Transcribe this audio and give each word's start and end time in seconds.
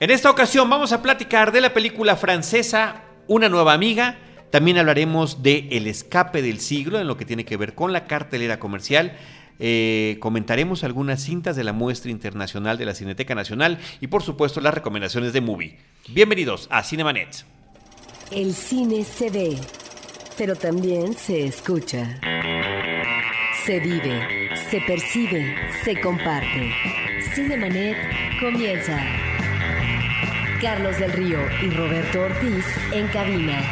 En 0.00 0.10
esta 0.12 0.30
ocasión 0.30 0.70
vamos 0.70 0.92
a 0.92 1.02
platicar 1.02 1.50
de 1.50 1.60
la 1.60 1.74
película 1.74 2.14
francesa 2.14 3.02
Una 3.26 3.48
nueva 3.48 3.72
amiga. 3.72 4.16
También 4.52 4.78
hablaremos 4.78 5.42
de 5.42 5.66
El 5.72 5.88
escape 5.88 6.40
del 6.40 6.60
siglo, 6.60 7.00
en 7.00 7.08
lo 7.08 7.16
que 7.16 7.24
tiene 7.24 7.44
que 7.44 7.56
ver 7.56 7.74
con 7.74 7.92
la 7.92 8.06
cartelera 8.06 8.60
comercial. 8.60 9.16
Eh, 9.58 10.16
comentaremos 10.20 10.84
algunas 10.84 11.20
cintas 11.20 11.56
de 11.56 11.64
la 11.64 11.72
muestra 11.72 12.12
internacional 12.12 12.78
de 12.78 12.84
la 12.84 12.94
Cineteca 12.94 13.34
Nacional 13.34 13.78
y 14.00 14.06
por 14.06 14.22
supuesto 14.22 14.60
las 14.60 14.72
recomendaciones 14.72 15.32
de 15.32 15.40
Movie. 15.40 15.78
Bienvenidos 16.10 16.68
a 16.70 16.84
Cinemanet. 16.84 17.44
El 18.30 18.54
cine 18.54 19.02
se 19.02 19.30
ve, 19.30 19.56
pero 20.38 20.54
también 20.54 21.12
se 21.14 21.44
escucha. 21.44 22.20
Se 23.66 23.80
vive, 23.80 24.50
se 24.70 24.80
percibe, 24.82 25.56
se 25.82 26.00
comparte. 26.00 26.72
Cinemanet 27.34 27.96
comienza. 28.38 29.37
Carlos 30.60 30.98
del 30.98 31.12
Río 31.12 31.38
y 31.62 31.70
Roberto 31.70 32.20
Ortiz 32.20 32.64
en 32.92 33.06
cabina. 33.08 33.62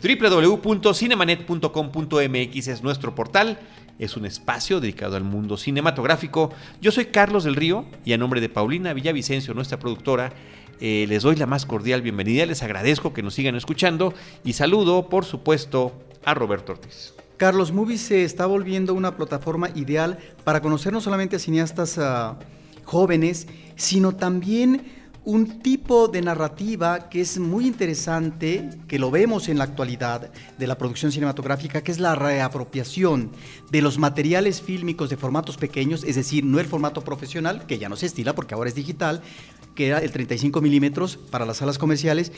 www.cinemanet.com.mx 0.00 2.68
es 2.68 2.82
nuestro 2.84 3.16
portal, 3.16 3.58
es 3.98 4.16
un 4.16 4.24
espacio 4.24 4.78
dedicado 4.78 5.16
al 5.16 5.24
mundo 5.24 5.56
cinematográfico. 5.56 6.52
Yo 6.80 6.92
soy 6.92 7.06
Carlos 7.06 7.42
del 7.42 7.56
Río 7.56 7.86
y 8.04 8.12
a 8.12 8.18
nombre 8.18 8.40
de 8.40 8.48
Paulina 8.48 8.92
Villavicencio, 8.92 9.52
nuestra 9.52 9.80
productora, 9.80 10.32
eh, 10.80 11.06
les 11.08 11.24
doy 11.24 11.34
la 11.34 11.46
más 11.46 11.66
cordial 11.66 12.02
bienvenida, 12.02 12.46
les 12.46 12.62
agradezco 12.62 13.12
que 13.12 13.24
nos 13.24 13.34
sigan 13.34 13.56
escuchando 13.56 14.14
y 14.44 14.52
saludo, 14.52 15.08
por 15.08 15.24
supuesto, 15.24 15.92
a 16.24 16.34
Roberto 16.34 16.70
Ortiz. 16.70 17.14
Carlos 17.36 17.72
Movie 17.72 17.98
se 17.98 18.22
está 18.22 18.46
volviendo 18.46 18.94
una 18.94 19.16
plataforma 19.16 19.70
ideal 19.74 20.20
para 20.44 20.60
conocer 20.60 20.92
no 20.92 21.00
solamente 21.00 21.34
a 21.34 21.40
cineastas 21.40 21.98
uh, 21.98 22.36
jóvenes, 22.84 23.46
sino 23.76 24.14
también 24.14 24.82
un 25.24 25.60
tipo 25.60 26.08
de 26.08 26.20
narrativa 26.20 27.08
que 27.08 27.22
es 27.22 27.38
muy 27.38 27.66
interesante, 27.66 28.68
que 28.86 28.98
lo 28.98 29.10
vemos 29.10 29.48
en 29.48 29.56
la 29.56 29.64
actualidad 29.64 30.30
de 30.58 30.66
la 30.66 30.76
producción 30.76 31.12
cinematográfica, 31.12 31.82
que 31.82 31.92
es 31.92 31.98
la 31.98 32.14
reapropiación 32.14 33.30
de 33.70 33.80
los 33.80 33.98
materiales 33.98 34.60
fílmicos 34.60 35.08
de 35.08 35.16
formatos 35.16 35.56
pequeños, 35.56 36.04
es 36.04 36.16
decir, 36.16 36.44
no 36.44 36.60
el 36.60 36.66
formato 36.66 37.00
profesional, 37.02 37.66
que 37.66 37.78
ya 37.78 37.88
no 37.88 37.96
se 37.96 38.06
estila 38.06 38.34
porque 38.34 38.54
ahora 38.54 38.68
es 38.68 38.74
digital, 38.74 39.22
que 39.74 39.88
era 39.88 39.98
el 39.98 40.12
35 40.12 40.60
milímetros 40.60 41.16
para 41.16 41.46
las 41.46 41.56
salas 41.56 41.78
comerciales, 41.78 42.30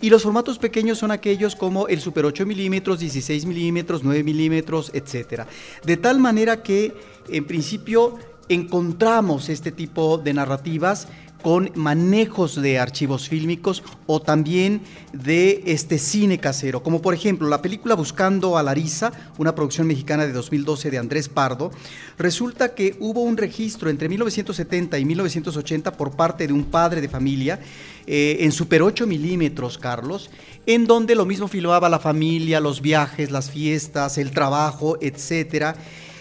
y 0.00 0.10
los 0.10 0.24
formatos 0.24 0.58
pequeños 0.58 0.98
son 0.98 1.12
aquellos 1.12 1.54
como 1.54 1.86
el 1.86 2.00
Super 2.00 2.24
8 2.24 2.44
milímetros, 2.44 2.98
16 2.98 3.46
milímetros, 3.46 4.02
9 4.02 4.24
milímetros, 4.24 4.90
etc. 4.94 5.44
De 5.84 5.96
tal 5.96 6.18
manera 6.18 6.62
que, 6.64 6.92
en 7.28 7.46
principio, 7.46 8.18
encontramos 8.52 9.48
este 9.48 9.72
tipo 9.72 10.18
de 10.18 10.34
narrativas 10.34 11.08
con 11.42 11.72
manejos 11.74 12.60
de 12.60 12.78
archivos 12.78 13.28
fílmicos 13.28 13.82
o 14.06 14.22
también 14.22 14.80
de 15.12 15.62
este 15.66 15.98
cine 15.98 16.38
casero, 16.38 16.82
como 16.82 17.02
por 17.02 17.14
ejemplo 17.14 17.48
la 17.48 17.60
película 17.60 17.96
Buscando 17.96 18.56
a 18.56 18.62
Larisa, 18.62 19.12
una 19.38 19.54
producción 19.54 19.88
mexicana 19.88 20.24
de 20.24 20.32
2012 20.32 20.90
de 20.90 20.98
Andrés 20.98 21.28
Pardo, 21.28 21.72
resulta 22.16 22.74
que 22.74 22.96
hubo 23.00 23.22
un 23.22 23.36
registro 23.36 23.90
entre 23.90 24.08
1970 24.08 24.98
y 24.98 25.04
1980 25.04 25.92
por 25.96 26.12
parte 26.12 26.46
de 26.46 26.52
un 26.52 26.64
padre 26.64 27.00
de 27.00 27.08
familia 27.08 27.58
eh, 28.06 28.38
en 28.40 28.52
Super 28.52 28.82
8 28.82 29.06
milímetros, 29.06 29.78
Carlos, 29.78 30.30
en 30.66 30.86
donde 30.86 31.16
lo 31.16 31.26
mismo 31.26 31.48
filmaba 31.48 31.88
la 31.88 31.98
familia, 31.98 32.60
los 32.60 32.80
viajes, 32.80 33.32
las 33.32 33.50
fiestas, 33.50 34.16
el 34.16 34.30
trabajo, 34.30 34.96
etc. 35.00 35.76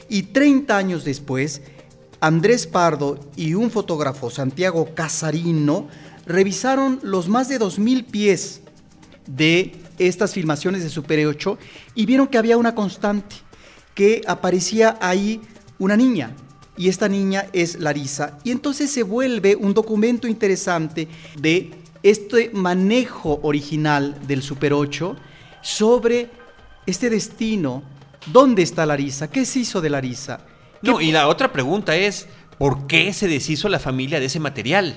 Y 0.09 0.23
30 0.23 0.75
años 0.75 1.05
después, 1.05 1.61
Andrés 2.21 2.67
Pardo 2.67 3.19
y 3.35 3.55
un 3.55 3.71
fotógrafo, 3.71 4.29
Santiago 4.29 4.93
Casarino, 4.93 5.87
revisaron 6.27 6.99
los 7.01 7.27
más 7.27 7.49
de 7.49 7.59
2.000 7.59 8.05
pies 8.05 8.61
de 9.25 9.75
estas 9.97 10.33
filmaciones 10.33 10.83
de 10.83 10.89
Super 10.89 11.25
8 11.25 11.57
y 11.95 12.05
vieron 12.05 12.27
que 12.27 12.37
había 12.37 12.57
una 12.57 12.75
constante, 12.75 13.35
que 13.95 14.21
aparecía 14.27 14.99
ahí 15.01 15.41
una 15.79 15.97
niña, 15.97 16.35
y 16.77 16.89
esta 16.89 17.09
niña 17.09 17.47
es 17.53 17.79
Larisa. 17.79 18.37
Y 18.43 18.51
entonces 18.51 18.91
se 18.91 19.01
vuelve 19.01 19.55
un 19.55 19.73
documento 19.73 20.27
interesante 20.27 21.07
de 21.39 21.71
este 22.03 22.51
manejo 22.53 23.39
original 23.41 24.15
del 24.27 24.43
Super 24.43 24.73
8 24.73 25.15
sobre 25.61 26.29
este 26.85 27.09
destino. 27.09 27.81
¿Dónde 28.31 28.61
está 28.61 28.85
Larisa? 28.85 29.27
¿Qué 29.29 29.43
se 29.43 29.59
hizo 29.59 29.81
de 29.81 29.89
Larisa? 29.89 30.45
No, 30.81 31.01
y 31.01 31.11
la 31.11 31.27
otra 31.27 31.51
pregunta 31.51 31.95
es, 31.95 32.27
¿por 32.57 32.87
qué 32.87 33.13
se 33.13 33.27
deshizo 33.27 33.69
la 33.69 33.79
familia 33.79 34.19
de 34.19 34.25
ese 34.25 34.39
material? 34.39 34.95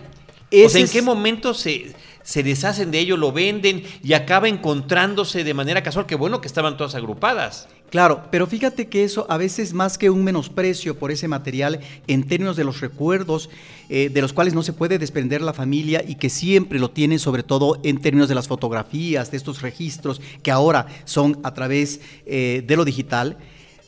o 0.52 0.68
sea, 0.68 0.80
¿en 0.80 0.88
qué 0.88 1.02
momento 1.02 1.52
se, 1.52 1.94
se 2.22 2.42
deshacen 2.42 2.90
de 2.90 3.00
ello, 3.00 3.16
lo 3.16 3.32
venden 3.32 3.82
y 4.02 4.12
acaba 4.12 4.48
encontrándose 4.48 5.44
de 5.44 5.54
manera 5.54 5.82
casual? 5.82 6.06
Qué 6.06 6.14
bueno 6.14 6.40
que 6.40 6.46
estaban 6.46 6.76
todas 6.76 6.94
agrupadas. 6.94 7.68
Claro, 7.90 8.24
pero 8.32 8.46
fíjate 8.46 8.88
que 8.88 9.04
eso 9.04 9.24
a 9.28 9.36
veces 9.36 9.72
más 9.72 9.98
que 9.98 10.10
un 10.10 10.24
menosprecio 10.24 10.98
por 10.98 11.12
ese 11.12 11.28
material 11.28 11.78
en 12.08 12.26
términos 12.26 12.56
de 12.56 12.64
los 12.64 12.80
recuerdos 12.80 13.50
eh, 13.88 14.08
de 14.12 14.20
los 14.20 14.32
cuales 14.32 14.52
no 14.52 14.64
se 14.64 14.72
puede 14.72 14.98
desprender 14.98 15.42
la 15.42 15.52
familia 15.52 16.02
y 16.04 16.16
que 16.16 16.28
siempre 16.28 16.80
lo 16.80 16.90
tienen 16.90 17.20
sobre 17.20 17.44
todo 17.44 17.78
en 17.84 18.00
términos 18.00 18.28
de 18.28 18.34
las 18.34 18.48
fotografías, 18.48 19.30
de 19.30 19.36
estos 19.36 19.62
registros 19.62 20.20
que 20.42 20.50
ahora 20.50 20.86
son 21.04 21.38
a 21.44 21.54
través 21.54 22.00
eh, 22.26 22.64
de 22.66 22.76
lo 22.76 22.84
digital, 22.84 23.38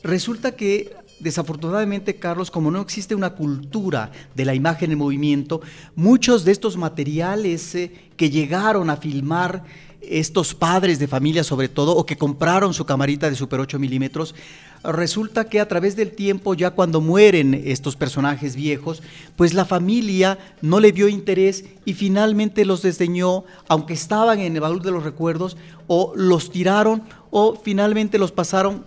resulta 0.03 0.55
que 0.55 0.95
desafortunadamente, 1.19 2.15
Carlos, 2.15 2.51
como 2.51 2.71
no 2.71 2.81
existe 2.81 3.15
una 3.15 3.31
cultura 3.31 4.11
de 4.35 4.45
la 4.45 4.55
imagen 4.55 4.91
en 4.91 4.97
movimiento, 4.97 5.61
muchos 5.95 6.45
de 6.45 6.51
estos 6.51 6.77
materiales 6.77 7.75
eh, 7.75 7.91
que 8.15 8.29
llegaron 8.29 8.89
a 8.89 8.97
filmar 8.97 9.63
estos 10.01 10.53
padres 10.53 10.99
de 10.99 11.07
familia 11.07 11.43
sobre 11.43 11.69
todo, 11.69 11.95
o 11.95 12.05
que 12.05 12.17
compraron 12.17 12.73
su 12.73 12.85
camarita 12.85 13.29
de 13.29 13.35
Super 13.35 13.59
8 13.59 13.79
milímetros, 13.79 14.35
resulta 14.83 15.49
que 15.49 15.59
a 15.59 15.67
través 15.67 15.95
del 15.95 16.11
tiempo, 16.11 16.53
ya 16.53 16.71
cuando 16.71 17.01
mueren 17.01 17.53
estos 17.65 17.95
personajes 17.95 18.55
viejos, 18.55 19.01
pues 19.35 19.53
la 19.53 19.65
familia 19.65 20.37
no 20.61 20.79
le 20.79 20.91
dio 20.91 21.07
interés 21.07 21.65
y 21.83 21.93
finalmente 21.93 22.63
los 22.63 22.81
desdeñó, 22.81 23.43
aunque 23.67 23.93
estaban 23.93 24.39
en 24.39 24.55
el 24.55 24.61
baúl 24.61 24.81
de 24.81 24.91
los 24.91 25.03
recuerdos, 25.03 25.57
o 25.87 26.13
los 26.15 26.51
tiraron, 26.51 27.03
o 27.31 27.59
finalmente 27.61 28.17
los 28.17 28.31
pasaron 28.31 28.85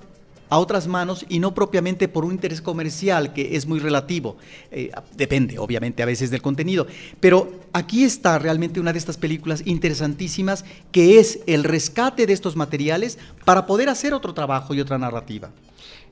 a 0.50 0.58
otras 0.58 0.88
manos 0.88 1.24
y 1.28 1.38
no 1.38 1.54
propiamente 1.54 2.08
por 2.08 2.24
un 2.24 2.32
interés 2.32 2.60
comercial 2.60 3.32
que 3.32 3.56
es 3.56 3.66
muy 3.66 3.78
relativo. 3.78 4.36
Eh, 4.70 4.90
depende, 5.16 5.58
obviamente, 5.58 6.02
a 6.02 6.06
veces 6.06 6.30
del 6.30 6.42
contenido. 6.42 6.86
Pero 7.20 7.52
aquí 7.72 8.04
está 8.04 8.38
realmente 8.38 8.80
una 8.80 8.92
de 8.92 8.98
estas 8.98 9.16
películas 9.16 9.62
interesantísimas 9.64 10.64
que 10.92 11.18
es 11.18 11.40
el 11.46 11.64
rescate 11.64 12.26
de 12.26 12.32
estos 12.32 12.56
materiales 12.56 13.18
para 13.44 13.64
poder 13.64 13.88
hacer 13.88 14.12
otro 14.12 14.34
trabajo 14.34 14.74
y 14.74 14.80
otra 14.80 14.98
narrativa. 14.98 15.50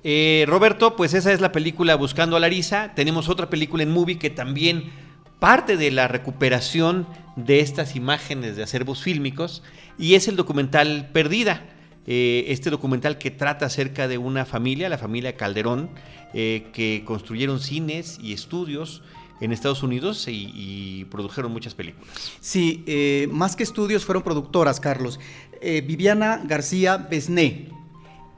Eh, 0.04 0.44
Roberto, 0.46 0.94
pues 0.94 1.14
esa 1.14 1.32
es 1.32 1.40
la 1.40 1.50
película 1.50 1.96
Buscando 1.96 2.36
a 2.36 2.40
Larisa. 2.40 2.92
Tenemos 2.94 3.28
otra 3.28 3.50
película 3.50 3.82
en 3.82 3.90
Movie 3.90 4.18
que 4.18 4.30
también 4.30 4.92
parte 5.40 5.76
de 5.76 5.90
la 5.90 6.06
recuperación 6.06 7.08
de 7.34 7.58
estas 7.60 7.96
imágenes 7.96 8.56
de 8.56 8.62
acervos 8.62 9.02
fílmicos 9.02 9.64
y 9.98 10.14
es 10.14 10.28
el 10.28 10.36
documental 10.36 11.10
Perdida 11.12 11.64
eh, 12.10 12.46
este 12.48 12.70
documental 12.70 13.18
que 13.18 13.30
trata 13.30 13.66
acerca 13.66 14.08
de 14.08 14.16
una 14.16 14.46
familia, 14.46 14.88
la 14.88 14.96
familia 14.96 15.36
Calderón, 15.36 15.90
eh, 16.32 16.68
que 16.72 17.02
construyeron 17.04 17.60
cines 17.60 18.18
y 18.22 18.32
estudios 18.32 19.02
en 19.42 19.52
Estados 19.52 19.82
Unidos 19.82 20.24
y, 20.26 21.04
produjeron 21.10 21.52
muchas 21.52 21.74
películas. 21.74 22.08
Sí, 22.40 22.82
eh, 22.86 23.28
más 23.30 23.56
que 23.56 23.62
estudios 23.62 24.06
fueron 24.06 24.22
productoras, 24.22 24.80
Carlos. 24.80 25.20
Viviana 25.60 26.40
García 26.46 26.96
Besné 26.96 27.68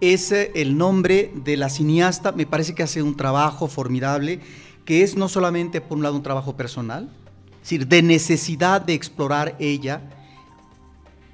es 0.01 0.33
el 0.33 0.77
nombre 0.77 1.31
de 1.37 1.57
la 1.57 1.69
cineasta, 1.69 2.33
me 2.33 2.47
parece 2.47 2.75
que 2.75 2.83
hace 2.83 3.05
un 3.05 3.17
trabajo 3.17 3.69
formidable, 3.69 4.41
que 4.85 5.05
es 5.05 5.15
no 5.17 5.29
solamente 5.29 5.81
por 5.81 5.97
un 5.99 6.03
lado 6.03 6.17
un 6.17 6.25
trabajo 6.25 6.57
personal, 6.57 7.09
es 7.53 7.61
decir, 7.61 7.87
de 7.87 8.03
necesidad 8.03 8.81
de 8.81 8.95
explorar 8.95 9.55
ella, 9.61 10.03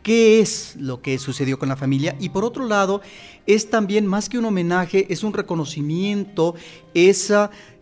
qué 0.06 0.38
es 0.38 0.76
lo 0.78 1.02
que 1.02 1.18
sucedió 1.18 1.58
con 1.58 1.68
la 1.68 1.74
familia 1.74 2.14
y 2.20 2.28
por 2.28 2.44
otro 2.44 2.64
lado 2.64 3.00
es 3.44 3.70
también 3.70 4.06
más 4.06 4.28
que 4.28 4.38
un 4.38 4.44
homenaje, 4.44 5.12
es 5.12 5.24
un 5.24 5.32
reconocimiento, 5.32 6.54
es 6.94 7.32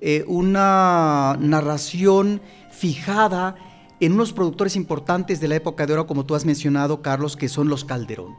eh, 0.00 0.24
una 0.26 1.36
narración 1.38 2.40
fijada 2.72 3.56
en 4.00 4.12
unos 4.12 4.32
productores 4.32 4.74
importantes 4.74 5.38
de 5.38 5.48
la 5.48 5.56
época 5.56 5.84
de 5.84 5.92
oro, 5.92 6.06
como 6.06 6.24
tú 6.24 6.34
has 6.34 6.46
mencionado, 6.46 7.02
Carlos, 7.02 7.36
que 7.36 7.50
son 7.50 7.68
los 7.68 7.84
Calderón. 7.84 8.36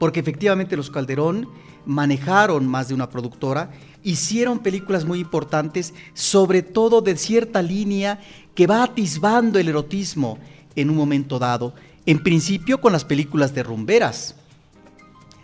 Porque 0.00 0.18
efectivamente 0.18 0.76
los 0.76 0.90
Calderón 0.90 1.48
manejaron 1.86 2.66
más 2.66 2.88
de 2.88 2.94
una 2.94 3.08
productora, 3.08 3.70
hicieron 4.02 4.58
películas 4.58 5.04
muy 5.04 5.20
importantes, 5.20 5.94
sobre 6.12 6.62
todo 6.62 7.02
de 7.02 7.16
cierta 7.16 7.62
línea 7.62 8.18
que 8.56 8.66
va 8.66 8.82
atisbando 8.82 9.60
el 9.60 9.68
erotismo 9.68 10.38
en 10.74 10.90
un 10.90 10.96
momento 10.96 11.38
dado 11.38 11.74
en 12.08 12.20
principio 12.20 12.80
con 12.80 12.94
las 12.94 13.04
películas 13.04 13.54
de 13.54 13.62
rumberas. 13.62 14.34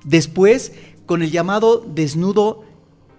Después 0.02 0.72
con 1.05 1.22
el 1.22 1.31
llamado 1.31 1.84
desnudo 1.87 2.64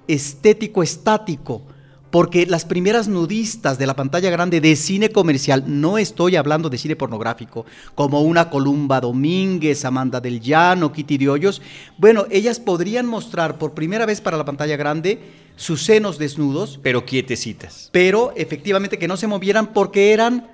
estético 0.07 0.81
estático, 0.81 1.61
porque 2.09 2.47
las 2.47 2.65
primeras 2.65 3.07
nudistas 3.07 3.77
de 3.77 3.85
la 3.85 3.95
pantalla 3.95 4.31
grande 4.31 4.61
de 4.61 4.75
cine 4.75 5.09
comercial, 5.09 5.63
no 5.67 5.99
estoy 5.99 6.37
hablando 6.37 6.71
de 6.71 6.79
cine 6.79 6.95
pornográfico, 6.95 7.67
como 7.93 8.21
una 8.21 8.49
Columba 8.49 8.99
Domínguez, 8.99 9.85
Amanda 9.85 10.19
del 10.19 10.41
Llano, 10.41 10.91
Kitty 10.91 11.19
de 11.19 11.29
Hoyos, 11.29 11.61
bueno, 11.99 12.25
ellas 12.31 12.59
podrían 12.59 13.05
mostrar 13.05 13.59
por 13.59 13.75
primera 13.75 14.07
vez 14.07 14.21
para 14.21 14.37
la 14.37 14.45
pantalla 14.45 14.75
grande 14.75 15.21
sus 15.55 15.83
senos 15.83 16.17
desnudos. 16.17 16.79
Pero 16.81 17.05
quietecitas. 17.05 17.89
Pero 17.91 18.33
efectivamente 18.35 18.97
que 18.97 19.07
no 19.07 19.17
se 19.17 19.27
movieran 19.27 19.71
porque 19.71 20.13
eran 20.13 20.47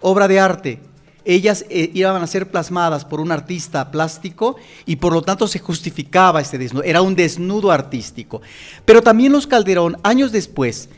obra 0.00 0.26
de 0.26 0.40
arte. 0.40 0.91
Ellas 1.24 1.64
eh, 1.68 1.90
iban 1.94 2.22
a 2.22 2.26
ser 2.26 2.50
plasmadas 2.50 3.04
por 3.04 3.20
un 3.20 3.32
artista 3.32 3.90
plástico 3.90 4.56
y 4.86 4.96
por 4.96 5.12
lo 5.12 5.22
tanto 5.22 5.46
se 5.46 5.58
justificaba 5.58 6.40
este 6.40 6.58
desnudo. 6.58 6.84
Era 6.84 7.02
un 7.02 7.14
desnudo 7.14 7.70
artístico. 7.70 8.42
Pero 8.84 9.02
también 9.02 9.32
los 9.32 9.46
Calderón, 9.46 9.96
años 10.02 10.32
después, 10.32 10.88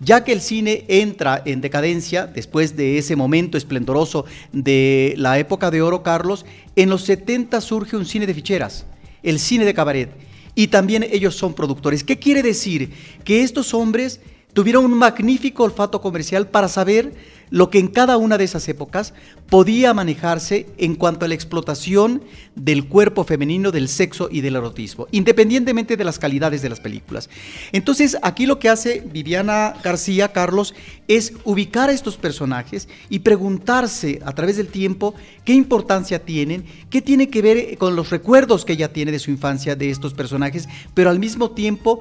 ya 0.00 0.24
que 0.24 0.32
el 0.32 0.40
cine 0.40 0.84
entra 0.88 1.42
en 1.44 1.60
decadencia 1.60 2.26
después 2.26 2.76
de 2.76 2.98
ese 2.98 3.16
momento 3.16 3.56
esplendoroso 3.56 4.24
de 4.52 5.14
la 5.16 5.38
época 5.38 5.70
de 5.70 5.82
oro, 5.82 6.02
Carlos, 6.02 6.44
en 6.76 6.90
los 6.90 7.02
70 7.02 7.60
surge 7.60 7.96
un 7.96 8.06
cine 8.06 8.26
de 8.26 8.34
ficheras, 8.34 8.86
el 9.22 9.38
cine 9.38 9.64
de 9.64 9.74
cabaret 9.74 10.10
y 10.54 10.68
también 10.68 11.04
ellos 11.10 11.34
son 11.34 11.54
productores. 11.54 12.04
¿Qué 12.04 12.18
quiere 12.18 12.42
decir? 12.42 12.90
Que 13.24 13.42
estos 13.42 13.74
hombres 13.74 14.20
tuvieron 14.52 14.84
un 14.84 14.96
magnífico 14.96 15.64
olfato 15.64 16.00
comercial 16.00 16.48
para 16.48 16.68
saber 16.68 17.12
lo 17.50 17.70
que 17.70 17.78
en 17.78 17.88
cada 17.88 18.16
una 18.16 18.38
de 18.38 18.44
esas 18.44 18.68
épocas 18.68 19.14
podía 19.48 19.94
manejarse 19.94 20.66
en 20.78 20.94
cuanto 20.94 21.24
a 21.24 21.28
la 21.28 21.34
explotación 21.34 22.22
del 22.54 22.86
cuerpo 22.88 23.24
femenino, 23.24 23.70
del 23.70 23.88
sexo 23.88 24.28
y 24.30 24.40
del 24.40 24.56
erotismo, 24.56 25.06
independientemente 25.10 25.96
de 25.96 26.04
las 26.04 26.18
calidades 26.18 26.62
de 26.62 26.68
las 26.68 26.80
películas. 26.80 27.28
Entonces, 27.72 28.16
aquí 28.22 28.46
lo 28.46 28.58
que 28.58 28.68
hace 28.68 29.02
Viviana 29.12 29.74
García, 29.82 30.32
Carlos, 30.32 30.74
es 31.08 31.34
ubicar 31.44 31.90
a 31.90 31.92
estos 31.92 32.16
personajes 32.16 32.88
y 33.08 33.20
preguntarse 33.20 34.20
a 34.24 34.32
través 34.32 34.56
del 34.56 34.68
tiempo 34.68 35.14
qué 35.44 35.52
importancia 35.52 36.24
tienen, 36.24 36.64
qué 36.90 37.02
tiene 37.02 37.28
que 37.28 37.42
ver 37.42 37.78
con 37.78 37.96
los 37.96 38.10
recuerdos 38.10 38.64
que 38.64 38.74
ella 38.74 38.92
tiene 38.92 39.12
de 39.12 39.18
su 39.18 39.30
infancia 39.30 39.76
de 39.76 39.90
estos 39.90 40.14
personajes, 40.14 40.68
pero 40.94 41.10
al 41.10 41.18
mismo 41.18 41.50
tiempo 41.50 42.00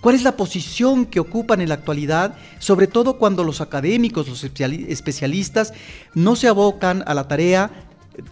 ¿Cuál 0.00 0.14
es 0.14 0.22
la 0.22 0.36
posición 0.36 1.06
que 1.06 1.20
ocupan 1.20 1.60
en 1.60 1.68
la 1.68 1.74
actualidad, 1.74 2.36
sobre 2.58 2.86
todo 2.86 3.18
cuando 3.18 3.42
los 3.42 3.60
académicos, 3.60 4.28
los 4.28 4.44
especialistas, 4.44 5.74
no 6.14 6.36
se 6.36 6.48
abocan 6.48 7.02
a 7.06 7.14
la 7.14 7.26
tarea, 7.26 7.70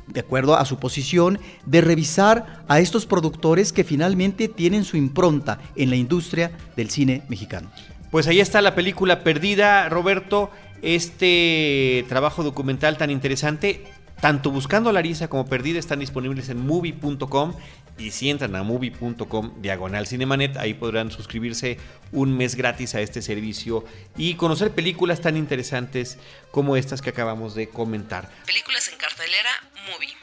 de 0.06 0.20
acuerdo 0.20 0.56
a 0.56 0.64
su 0.64 0.78
posición, 0.78 1.38
de 1.64 1.80
revisar 1.80 2.64
a 2.68 2.78
estos 2.78 3.06
productores 3.06 3.72
que 3.72 3.84
finalmente 3.84 4.48
tienen 4.48 4.84
su 4.84 4.96
impronta 4.96 5.58
en 5.74 5.90
la 5.90 5.96
industria 5.96 6.52
del 6.76 6.90
cine 6.90 7.22
mexicano? 7.28 7.70
Pues 8.10 8.28
ahí 8.28 8.40
está 8.40 8.62
la 8.62 8.74
película 8.74 9.24
Perdida, 9.24 9.88
Roberto, 9.88 10.50
este 10.82 12.04
trabajo 12.08 12.44
documental 12.44 12.96
tan 12.96 13.10
interesante. 13.10 13.84
Tanto 14.20 14.50
Buscando 14.50 14.88
a 14.88 14.92
Larisa 14.94 15.28
como 15.28 15.44
Perdida 15.44 15.78
están 15.78 15.98
disponibles 15.98 16.48
en 16.48 16.64
movie.com 16.64 17.52
y 17.98 18.10
si 18.10 18.30
entran 18.30 18.54
a 18.56 18.62
movie.com 18.62 19.62
diagonal 19.62 20.06
cinemanet, 20.06 20.56
ahí 20.56 20.74
podrán 20.74 21.10
suscribirse 21.10 21.78
un 22.12 22.36
mes 22.36 22.54
gratis 22.54 22.94
a 22.94 23.00
este 23.00 23.22
servicio 23.22 23.84
y 24.16 24.34
conocer 24.34 24.72
películas 24.72 25.20
tan 25.20 25.36
interesantes 25.36 26.18
como 26.50 26.76
estas 26.76 27.02
que 27.02 27.10
acabamos 27.10 27.54
de 27.54 27.68
comentar. 27.68 28.30
Películas 28.46 28.88
en 28.88 28.98
cartelera, 28.98 29.50
movie. 29.92 30.14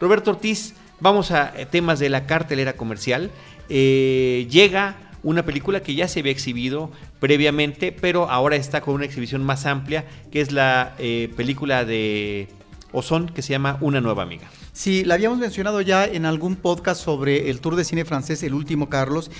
Roberto 0.00 0.32
Ortiz, 0.32 0.74
vamos 1.00 1.30
a 1.30 1.52
eh, 1.56 1.66
temas 1.66 1.98
de 1.98 2.08
la 2.08 2.26
cartelera 2.26 2.74
comercial. 2.74 3.30
Eh, 3.68 4.46
llega 4.50 4.96
una 5.22 5.44
película 5.44 5.82
que 5.82 5.94
ya 5.94 6.08
se 6.08 6.20
había 6.20 6.32
exhibido 6.32 6.90
previamente, 7.18 7.92
pero 7.92 8.30
ahora 8.30 8.56
está 8.56 8.80
con 8.80 8.94
una 8.94 9.04
exhibición 9.04 9.42
más 9.42 9.66
amplia, 9.66 10.04
que 10.30 10.40
es 10.40 10.52
la 10.52 10.94
eh, 10.98 11.32
película 11.36 11.84
de 11.84 12.48
Ozón, 12.92 13.28
que 13.28 13.42
se 13.42 13.52
llama 13.52 13.78
Una 13.80 14.00
nueva 14.00 14.22
amiga. 14.22 14.48
Sí, 14.76 15.04
la 15.04 15.14
habíamos 15.14 15.38
mencionado 15.38 15.80
ya 15.80 16.04
en 16.04 16.26
algún 16.26 16.54
podcast 16.54 17.02
sobre 17.02 17.48
el 17.48 17.60
Tour 17.60 17.76
de 17.76 17.84
Cine 17.86 18.04
Francés, 18.04 18.42
El 18.42 18.52
Último 18.52 18.90
Carlos, 18.90 19.30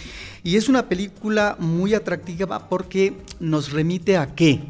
y 0.43 0.57
es 0.57 0.71
una 0.71 0.89
película 0.89 1.57
muy 1.59 1.93
atractiva 1.93 2.71
porque 2.71 3.19
nos 3.39 3.71
remite 3.71 4.17
a 4.17 4.35
qué? 4.35 4.65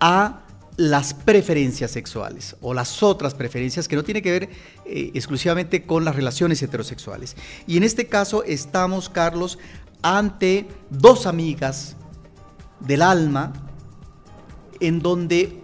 A 0.00 0.40
las 0.76 1.14
preferencias 1.14 1.92
sexuales 1.92 2.56
o 2.60 2.74
las 2.74 3.04
otras 3.04 3.34
preferencias 3.34 3.86
que 3.86 3.94
no 3.94 4.02
tiene 4.02 4.20
que 4.20 4.32
ver 4.32 4.48
eh, 4.84 5.12
exclusivamente 5.14 5.86
con 5.86 6.04
las 6.04 6.16
relaciones 6.16 6.60
heterosexuales. 6.60 7.36
Y 7.68 7.76
en 7.76 7.84
este 7.84 8.08
caso 8.08 8.42
estamos, 8.42 9.08
Carlos, 9.08 9.60
ante 10.02 10.66
dos 10.90 11.24
amigas 11.24 11.94
del 12.80 13.00
alma 13.00 13.52
en 14.80 14.98
donde 14.98 15.60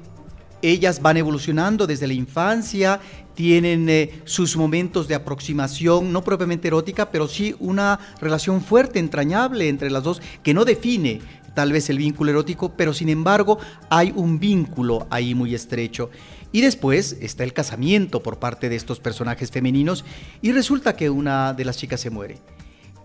ellas 0.63 1.03
van 1.03 1.17
evolucionando 1.17 1.87
desde 1.87 2.07
la 2.07 2.13
infancia 2.13 3.01
tienen 3.41 3.89
eh, 3.89 4.21
sus 4.25 4.55
momentos 4.55 5.09
de 5.09 5.15
aproximación, 5.15 6.13
no 6.13 6.23
propiamente 6.23 6.69
erótica, 6.69 7.11
pero 7.11 7.27
sí 7.27 7.57
una 7.59 7.99
relación 8.21 8.61
fuerte, 8.61 8.99
entrañable 8.99 9.71
entre 9.71 9.91
las 9.91 10.03
dos, 10.03 10.21
que 10.43 10.53
no 10.53 10.67
define 10.67 11.23
tal 11.55 11.73
vez 11.73 11.89
el 11.89 11.97
vínculo 11.97 12.33
erótico, 12.33 12.75
pero 12.77 12.93
sin 12.93 13.09
embargo 13.09 13.59
hay 13.89 14.13
un 14.15 14.39
vínculo 14.39 15.07
ahí 15.09 15.35
muy 15.35 15.55
estrecho. 15.55 16.11
Y 16.53 16.61
después 16.61 17.17
está 17.23 17.43
el 17.43 17.55
casamiento 17.55 18.23
por 18.23 18.39
parte 18.39 18.69
de 18.69 18.77
estos 18.77 19.01
personajes 19.01 19.51
femeninos 19.51 20.05
y 20.43 20.53
resulta 20.53 20.95
que 20.95 21.09
una 21.09 21.55
de 21.55 21.65
las 21.65 21.79
chicas 21.79 22.03
se 22.03 22.11
muere. 22.11 22.37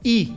Y 0.03 0.33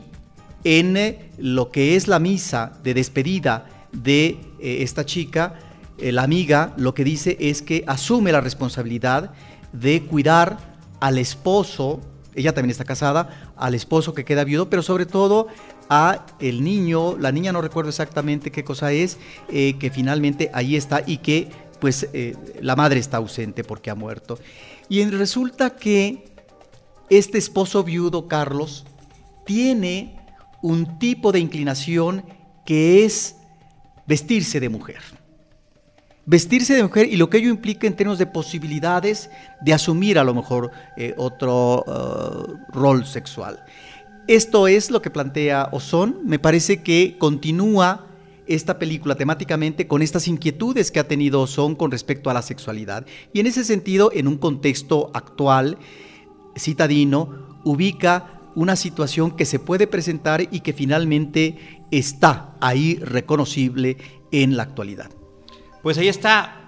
en 0.63 0.95
eh, 0.95 1.29
lo 1.37 1.71
que 1.71 1.97
es 1.97 2.07
la 2.07 2.19
misa 2.19 2.71
de 2.85 2.93
despedida 2.93 3.65
de 3.91 4.37
eh, 4.61 4.77
esta 4.79 5.05
chica, 5.05 5.55
la 6.01 6.23
amiga 6.23 6.73
lo 6.77 6.93
que 6.93 7.03
dice 7.03 7.35
es 7.41 7.61
que 7.61 7.83
asume 7.85 8.31
la 8.31 8.39
responsabilidad 8.39 9.33
de 9.73 10.03
cuidar 10.03 10.57
al 10.99 11.17
esposo, 11.17 12.01
ella 12.35 12.53
también 12.53 12.71
está 12.71 12.85
casada, 12.85 13.51
al 13.55 13.73
esposo 13.73 14.13
que 14.13 14.25
queda 14.25 14.43
viudo, 14.43 14.69
pero 14.69 14.81
sobre 14.81 15.05
todo 15.05 15.47
a 15.89 16.25
el 16.39 16.63
niño, 16.63 17.17
la 17.17 17.31
niña 17.31 17.51
no 17.51 17.61
recuerdo 17.61 17.89
exactamente 17.89 18.51
qué 18.51 18.63
cosa 18.63 18.91
es, 18.91 19.17
eh, 19.49 19.75
que 19.79 19.89
finalmente 19.89 20.51
ahí 20.53 20.75
está 20.75 21.03
y 21.05 21.17
que 21.17 21.49
pues 21.79 22.09
eh, 22.13 22.35
la 22.61 22.75
madre 22.75 22.99
está 22.99 23.17
ausente 23.17 23.63
porque 23.63 23.89
ha 23.89 23.95
muerto. 23.95 24.37
Y 24.89 25.03
resulta 25.05 25.75
que 25.75 26.25
este 27.09 27.37
esposo 27.37 27.83
viudo, 27.83 28.27
Carlos, 28.27 28.85
tiene 29.45 30.19
un 30.61 30.99
tipo 30.99 31.31
de 31.31 31.39
inclinación 31.39 32.23
que 32.65 33.05
es 33.05 33.37
vestirse 34.05 34.59
de 34.59 34.69
mujer 34.69 35.18
vestirse 36.29 36.75
de 36.75 36.83
mujer 36.83 37.07
y 37.11 37.17
lo 37.17 37.27
que 37.27 37.39
ello 37.39 37.49
implica 37.49 37.87
en 37.87 37.95
términos 37.95 38.19
de 38.19 38.27
posibilidades 38.27 39.31
de 39.61 39.73
asumir 39.73 40.19
a 40.19 40.23
lo 40.23 40.35
mejor 40.35 40.69
eh, 40.95 41.15
otro 41.17 41.83
uh, 41.87 42.71
rol 42.71 43.03
sexual. 43.03 43.65
Esto 44.27 44.67
es 44.67 44.91
lo 44.91 45.01
que 45.01 45.09
plantea 45.09 45.69
Ozón. 45.71 46.19
Me 46.25 46.37
parece 46.37 46.83
que 46.83 47.15
continúa 47.17 48.05
esta 48.45 48.77
película 48.77 49.15
temáticamente 49.15 49.87
con 49.87 50.03
estas 50.03 50.27
inquietudes 50.27 50.91
que 50.91 50.99
ha 50.99 51.07
tenido 51.07 51.41
Ozón 51.41 51.73
con 51.73 51.89
respecto 51.89 52.29
a 52.29 52.35
la 52.35 52.43
sexualidad. 52.43 53.07
Y 53.33 53.39
en 53.39 53.47
ese 53.47 53.63
sentido, 53.63 54.11
en 54.13 54.27
un 54.27 54.37
contexto 54.37 55.09
actual, 55.15 55.79
citadino, 56.55 57.59
ubica 57.63 58.39
una 58.53 58.75
situación 58.75 59.35
que 59.35 59.45
se 59.45 59.57
puede 59.57 59.87
presentar 59.87 60.47
y 60.51 60.59
que 60.59 60.73
finalmente 60.73 61.57
está 61.89 62.55
ahí 62.61 62.99
reconocible 63.01 63.97
en 64.31 64.57
la 64.57 64.63
actualidad. 64.63 65.18
Pues 65.81 65.97
ahí 65.97 66.09
está 66.09 66.59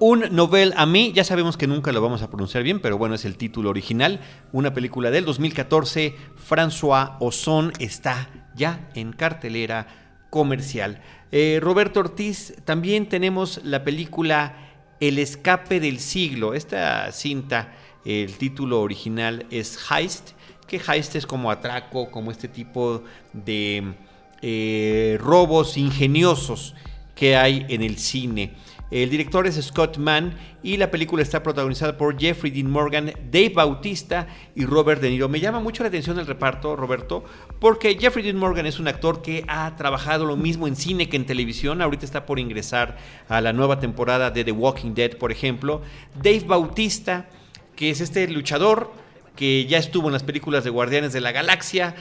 un 0.00 0.24
novel 0.32 0.74
a 0.76 0.84
mí, 0.84 1.12
ya 1.14 1.24
sabemos 1.24 1.56
que 1.56 1.66
nunca 1.66 1.92
lo 1.92 2.02
vamos 2.02 2.20
a 2.20 2.28
pronunciar 2.28 2.62
bien, 2.62 2.80
pero 2.80 2.98
bueno, 2.98 3.14
es 3.14 3.24
el 3.24 3.38
título 3.38 3.70
original. 3.70 4.20
Una 4.52 4.74
película 4.74 5.10
del 5.10 5.24
2014, 5.24 6.14
François 6.36 7.16
Ozon 7.20 7.72
está 7.78 8.28
ya 8.54 8.90
en 8.94 9.14
cartelera 9.14 9.86
comercial. 10.28 11.00
Eh, 11.32 11.58
Roberto 11.62 12.00
Ortiz, 12.00 12.54
también 12.66 13.08
tenemos 13.08 13.62
la 13.64 13.82
película 13.82 14.56
El 15.00 15.18
escape 15.18 15.80
del 15.80 15.98
siglo. 15.98 16.52
Esta 16.52 17.12
cinta, 17.12 17.72
el 18.04 18.36
título 18.36 18.82
original 18.82 19.46
es 19.50 19.78
Heist, 19.90 20.32
que 20.66 20.82
Heist 20.86 21.16
es 21.16 21.26
como 21.26 21.50
atraco, 21.50 22.10
como 22.10 22.30
este 22.30 22.48
tipo 22.48 23.04
de 23.32 23.94
eh, 24.42 25.16
robos 25.18 25.78
ingeniosos 25.78 26.74
que 27.20 27.36
hay 27.36 27.66
en 27.68 27.82
el 27.82 27.98
cine. 27.98 28.54
El 28.90 29.10
director 29.10 29.46
es 29.46 29.62
Scott 29.62 29.98
Mann 29.98 30.32
y 30.62 30.78
la 30.78 30.90
película 30.90 31.22
está 31.22 31.42
protagonizada 31.42 31.98
por 31.98 32.18
Jeffrey 32.18 32.50
Dean 32.50 32.70
Morgan, 32.70 33.12
Dave 33.30 33.52
Bautista 33.54 34.26
y 34.54 34.64
Robert 34.64 35.02
De 35.02 35.10
Niro. 35.10 35.28
Me 35.28 35.38
llama 35.38 35.60
mucho 35.60 35.82
la 35.82 35.90
atención 35.90 36.18
el 36.18 36.26
reparto, 36.26 36.76
Roberto, 36.76 37.22
porque 37.60 37.98
Jeffrey 38.00 38.24
Dean 38.24 38.38
Morgan 38.38 38.64
es 38.64 38.80
un 38.80 38.88
actor 38.88 39.20
que 39.20 39.44
ha 39.48 39.76
trabajado 39.76 40.24
lo 40.24 40.38
mismo 40.38 40.66
en 40.66 40.76
cine 40.76 41.10
que 41.10 41.18
en 41.18 41.26
televisión. 41.26 41.82
Ahorita 41.82 42.06
está 42.06 42.24
por 42.24 42.38
ingresar 42.38 42.96
a 43.28 43.42
la 43.42 43.52
nueva 43.52 43.80
temporada 43.80 44.30
de 44.30 44.42
The 44.42 44.52
Walking 44.52 44.94
Dead, 44.94 45.18
por 45.18 45.30
ejemplo. 45.30 45.82
Dave 46.22 46.44
Bautista, 46.46 47.28
que 47.76 47.90
es 47.90 48.00
este 48.00 48.26
luchador 48.28 48.90
que 49.36 49.66
ya 49.66 49.76
estuvo 49.76 50.08
en 50.08 50.14
las 50.14 50.22
películas 50.22 50.64
de 50.64 50.70
Guardianes 50.70 51.12
de 51.12 51.20
la 51.20 51.32
Galaxia, 51.32 51.94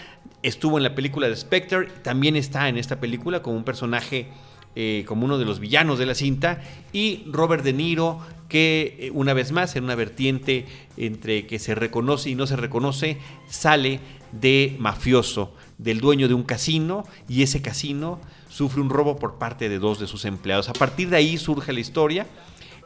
estuvo 0.44 0.78
en 0.78 0.84
la 0.84 0.96
película 0.96 1.28
de 1.28 1.36
Spectre, 1.36 1.90
también 2.04 2.38
está 2.38 2.70
en 2.70 2.78
esta 2.78 3.02
película 3.02 3.42
como 3.42 3.58
un 3.58 3.66
personaje 3.66 4.30
eh, 4.76 5.04
como 5.08 5.26
uno 5.26 5.40
de 5.40 5.46
los 5.46 5.60
villanos 5.60 5.98
de 5.98 6.06
la 6.06 6.14
cinta, 6.14 6.62
y 6.94 7.24
Robert 7.26 7.64
De 7.64 7.74
Niro, 7.74 8.20
que 8.48 8.98
eh, 9.00 9.12
una 9.12 9.34
vez 9.34 9.52
más, 9.52 9.76
en 9.76 9.84
una 9.84 9.96
vertiente 9.96 10.68
entre 10.96 11.48
que 11.48 11.58
se 11.58 11.74
reconoce 11.74 12.30
y 12.30 12.36
no 12.36 12.46
se 12.46 12.56
reconoce, 12.56 13.18
sale 13.50 14.00
de 14.32 14.76
mafioso, 14.78 15.56
del 15.80 16.00
dueño 16.00 16.28
de 16.28 16.36
un 16.36 16.44
casino, 16.44 17.04
y 17.28 17.42
ese 17.42 17.64
casino 17.64 18.22
sufre 18.48 18.80
un 18.80 18.92
robo 18.92 19.18
por 19.18 19.40
parte 19.40 19.70
de 19.70 19.80
dos 19.80 20.00
de 20.00 20.06
sus 20.06 20.24
empleados. 20.26 20.70
A 20.70 20.74
partir 20.74 21.10
de 21.10 21.18
ahí 21.18 21.38
surge 21.40 21.74
la 21.74 21.80
historia. 21.80 22.28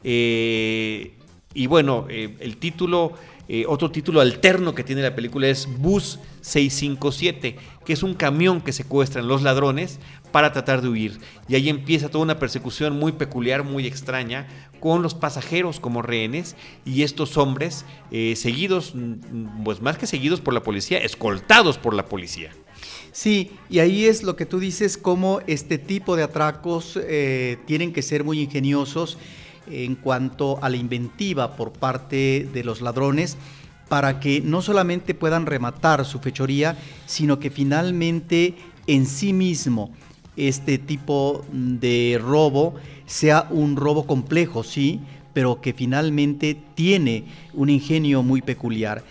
Eh, 0.06 1.18
y 1.54 1.68
bueno, 1.68 2.08
el 2.10 2.58
título, 2.58 3.14
otro 3.68 3.92
título 3.92 4.22
alterno 4.22 4.74
que 4.74 4.84
tiene 4.84 5.04
la 5.04 5.14
película 5.14 5.48
es 5.48 5.68
Bus 5.78 6.18
657, 6.42 7.58
que 7.86 7.94
es 7.94 8.02
un 8.02 8.16
camión 8.16 8.62
que 8.62 8.72
secuestran 8.72 9.28
los 9.28 9.44
ladrones 9.44 10.00
para 10.34 10.52
tratar 10.52 10.82
de 10.82 10.90
huir. 10.90 11.22
Y 11.48 11.56
ahí 11.56 11.70
empieza 11.70 12.10
toda 12.10 12.26
una 12.26 12.40
persecución 12.40 13.00
muy 13.00 13.14
peculiar, 13.14 13.64
muy 13.64 13.88
extraña, 13.88 14.48
con 14.82 15.02
los 15.02 15.14
pasajeros 15.14 15.80
como 15.80 16.02
rehenes 16.02 16.58
y 16.84 17.04
estos 17.04 17.38
hombres 17.38 17.86
seguidos, 18.36 18.94
mm, 18.94 19.64
pues 19.64 19.82
más 19.82 19.98
que 19.98 20.08
seguidos 20.08 20.42
por 20.42 20.54
la 20.54 20.62
policía, 20.62 20.98
escoltados 20.98 21.78
por 21.78 21.94
la 21.94 22.08
policía. 22.08 22.52
Sí, 23.14 23.52
y 23.70 23.78
ahí 23.78 24.06
es 24.06 24.24
lo 24.24 24.36
que 24.36 24.48
tú 24.48 24.60
dices, 24.60 24.98
cómo 24.98 25.40
este 25.46 25.78
tipo 25.78 26.16
de 26.16 26.24
atracos 26.24 27.00
eh, 27.02 27.60
tienen 27.68 27.94
que 27.94 28.02
ser 28.02 28.24
muy 28.24 28.42
ingeniosos 28.42 29.20
en 29.68 29.94
cuanto 29.96 30.58
a 30.64 30.70
la 30.70 30.78
inventiva 30.78 31.56
por 31.56 31.74
parte 31.74 32.50
de 32.52 32.64
los 32.64 32.82
ladrones 32.82 33.38
para 33.88 34.20
que 34.20 34.42
no 34.42 34.64
solamente 34.64 35.14
puedan 35.14 35.46
rematar 35.46 36.06
su 36.06 36.20
fechoría, 36.20 36.76
sino 37.06 37.38
que 37.38 37.52
finalmente 37.52 38.56
en 38.88 39.06
sí 39.06 39.32
mismo 39.32 39.94
este 40.38 40.78
tipo 40.78 41.46
de 41.52 42.20
robo 42.22 42.76
sea 43.06 43.48
un 43.50 43.76
robo 43.76 44.06
complejo, 44.06 44.64
sí, 44.64 45.00
pero 45.34 45.62
que 45.62 45.74
finalmente 45.74 46.58
tiene 46.76 47.26
un 47.54 47.70
ingenio 47.70 48.24
muy 48.24 48.42
peculiar. 48.42 49.04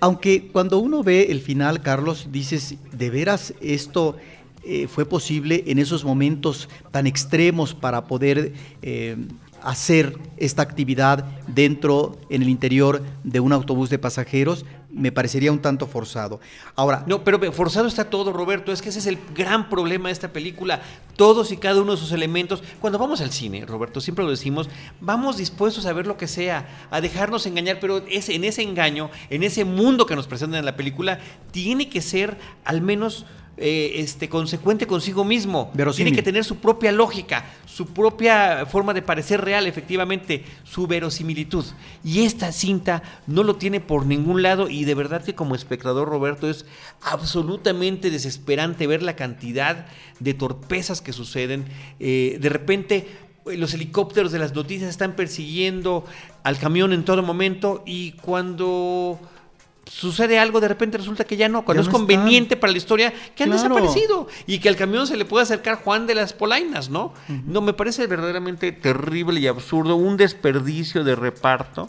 Aunque 0.00 0.48
cuando 0.48 0.78
uno 0.78 1.02
ve 1.02 1.26
el 1.30 1.40
final, 1.40 1.82
Carlos, 1.82 2.28
dices, 2.30 2.76
¿de 2.92 3.10
veras 3.10 3.54
esto 3.60 4.16
eh, 4.64 4.86
fue 4.86 5.06
posible 5.06 5.64
en 5.66 5.78
esos 5.78 6.04
momentos 6.04 6.68
tan 6.90 7.06
extremos 7.06 7.74
para 7.74 8.04
poder 8.04 8.52
eh, 8.82 9.16
hacer 9.62 10.16
esta 10.36 10.62
actividad 10.62 11.24
dentro, 11.46 12.18
en 12.30 12.42
el 12.42 12.48
interior 12.48 13.02
de 13.24 13.40
un 13.40 13.52
autobús 13.52 13.90
de 13.90 13.98
pasajeros? 13.98 14.64
Me 14.90 15.12
parecería 15.12 15.52
un 15.52 15.60
tanto 15.60 15.86
forzado. 15.86 16.40
Ahora. 16.74 17.04
No, 17.06 17.22
pero 17.22 17.52
forzado 17.52 17.86
está 17.86 18.08
todo, 18.08 18.32
Roberto. 18.32 18.72
Es 18.72 18.80
que 18.80 18.88
ese 18.88 19.00
es 19.00 19.06
el 19.06 19.18
gran 19.34 19.68
problema 19.68 20.08
de 20.08 20.14
esta 20.14 20.32
película. 20.32 20.80
Todos 21.16 21.52
y 21.52 21.56
cada 21.58 21.82
uno 21.82 21.92
de 21.92 21.98
sus 21.98 22.12
elementos. 22.12 22.62
Cuando 22.80 22.98
vamos 22.98 23.20
al 23.20 23.30
cine, 23.30 23.66
Roberto, 23.66 24.00
siempre 24.00 24.24
lo 24.24 24.30
decimos, 24.30 24.68
vamos 25.00 25.36
dispuestos 25.36 25.84
a 25.86 25.92
ver 25.92 26.06
lo 26.06 26.16
que 26.16 26.26
sea, 26.26 26.88
a 26.90 27.00
dejarnos 27.00 27.46
engañar, 27.46 27.78
pero 27.80 27.98
es, 28.08 28.28
en 28.28 28.44
ese 28.44 28.62
engaño, 28.62 29.10
en 29.28 29.42
ese 29.42 29.64
mundo 29.64 30.06
que 30.06 30.16
nos 30.16 30.26
presentan 30.26 30.60
en 30.60 30.64
la 30.64 30.76
película, 30.76 31.18
tiene 31.50 31.88
que 31.88 32.00
ser 32.00 32.38
al 32.64 32.80
menos 32.80 33.26
eh, 33.60 34.00
este, 34.00 34.28
consecuente 34.28 34.86
consigo 34.86 35.24
mismo. 35.24 35.72
Tiene 35.94 36.12
que 36.12 36.22
tener 36.22 36.44
su 36.44 36.56
propia 36.56 36.92
lógica, 36.92 37.44
su 37.66 37.86
propia 37.86 38.66
forma 38.66 38.94
de 38.94 39.02
parecer 39.02 39.40
real, 39.40 39.66
efectivamente, 39.66 40.44
su 40.64 40.86
verosimilitud. 40.86 41.64
Y 42.04 42.24
esta 42.24 42.52
cinta 42.52 43.02
no 43.26 43.42
lo 43.42 43.56
tiene 43.56 43.80
por 43.80 44.06
ningún 44.06 44.42
lado 44.42 44.68
y 44.68 44.84
de 44.84 44.94
verdad 44.94 45.24
que 45.24 45.34
como 45.34 45.54
espectador, 45.54 46.08
Roberto, 46.08 46.48
es 46.48 46.66
absolutamente 47.02 48.10
desesperante 48.10 48.86
ver 48.86 49.02
la 49.02 49.16
cantidad 49.16 49.86
de 50.20 50.34
torpezas 50.34 51.00
que 51.00 51.12
suceden. 51.12 51.64
Eh, 51.98 52.38
de 52.40 52.48
repente 52.48 53.08
los 53.44 53.74
helicópteros 53.74 54.30
de 54.30 54.38
las 54.38 54.54
noticias 54.54 54.90
están 54.90 55.16
persiguiendo 55.16 56.04
al 56.44 56.58
camión 56.58 56.92
en 56.92 57.04
todo 57.04 57.22
momento 57.22 57.82
y 57.86 58.12
cuando 58.12 59.18
sucede 59.90 60.38
algo, 60.38 60.60
de 60.60 60.68
repente 60.68 60.98
resulta 60.98 61.24
que 61.24 61.36
ya 61.36 61.48
no, 61.48 61.64
cuando 61.64 61.82
es 61.82 61.88
conveniente 61.88 62.56
para 62.56 62.72
la 62.72 62.78
historia, 62.78 63.12
que 63.34 63.44
han 63.44 63.50
desaparecido 63.50 64.28
y 64.46 64.58
que 64.58 64.68
al 64.68 64.76
camión 64.76 65.06
se 65.06 65.16
le 65.16 65.24
puede 65.24 65.42
acercar 65.42 65.82
Juan 65.82 66.06
de 66.06 66.14
las 66.14 66.32
Polainas, 66.32 66.90
¿no? 66.90 67.14
No, 67.46 67.60
me 67.60 67.72
parece 67.72 68.06
verdaderamente 68.06 68.72
terrible 68.72 69.40
y 69.40 69.46
absurdo, 69.46 69.96
un 69.96 70.16
desperdicio 70.16 71.04
de 71.04 71.16
reparto. 71.16 71.88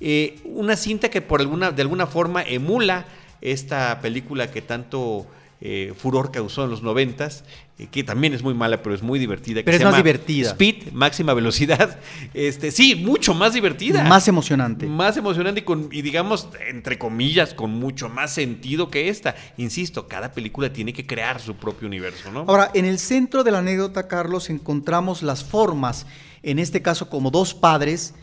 Eh, 0.00 0.40
una 0.44 0.76
cinta 0.76 1.10
que 1.10 1.20
por 1.20 1.40
alguna, 1.40 1.70
de 1.70 1.82
alguna 1.82 2.06
forma 2.06 2.42
emula 2.42 3.04
esta 3.40 4.00
película 4.00 4.50
que 4.50 4.60
tanto 4.60 5.26
eh, 5.64 5.94
furor 5.96 6.32
causó 6.32 6.64
en 6.64 6.70
los 6.70 6.82
noventas, 6.82 7.44
eh, 7.78 7.86
que 7.88 8.02
también 8.02 8.34
es 8.34 8.42
muy 8.42 8.52
mala, 8.52 8.82
pero 8.82 8.96
es 8.96 9.02
muy 9.02 9.20
divertida. 9.20 9.62
Pero 9.64 9.76
es 9.76 9.84
más 9.84 9.96
divertida. 9.96 10.50
Speed, 10.50 10.90
máxima 10.90 11.34
velocidad. 11.34 12.00
Este, 12.34 12.72
sí, 12.72 12.96
mucho 12.96 13.32
más 13.32 13.54
divertida. 13.54 14.02
Más 14.02 14.26
emocionante. 14.26 14.86
Más 14.86 15.16
emocionante 15.16 15.60
y, 15.60 15.62
con, 15.62 15.88
y 15.92 16.02
digamos, 16.02 16.48
entre 16.68 16.98
comillas, 16.98 17.54
con 17.54 17.70
mucho 17.70 18.08
más 18.08 18.34
sentido 18.34 18.90
que 18.90 19.08
esta. 19.08 19.36
Insisto, 19.56 20.08
cada 20.08 20.32
película 20.32 20.72
tiene 20.72 20.92
que 20.92 21.06
crear 21.06 21.40
su 21.40 21.54
propio 21.54 21.86
universo, 21.86 22.32
¿no? 22.32 22.40
Ahora, 22.40 22.72
en 22.74 22.84
el 22.84 22.98
centro 22.98 23.44
de 23.44 23.52
la 23.52 23.58
anécdota, 23.58 24.08
Carlos, 24.08 24.50
encontramos 24.50 25.22
las 25.22 25.44
formas, 25.44 26.06
en 26.42 26.58
este 26.58 26.82
caso 26.82 27.08
como 27.08 27.30
dos 27.30 27.54
padres, 27.54 28.14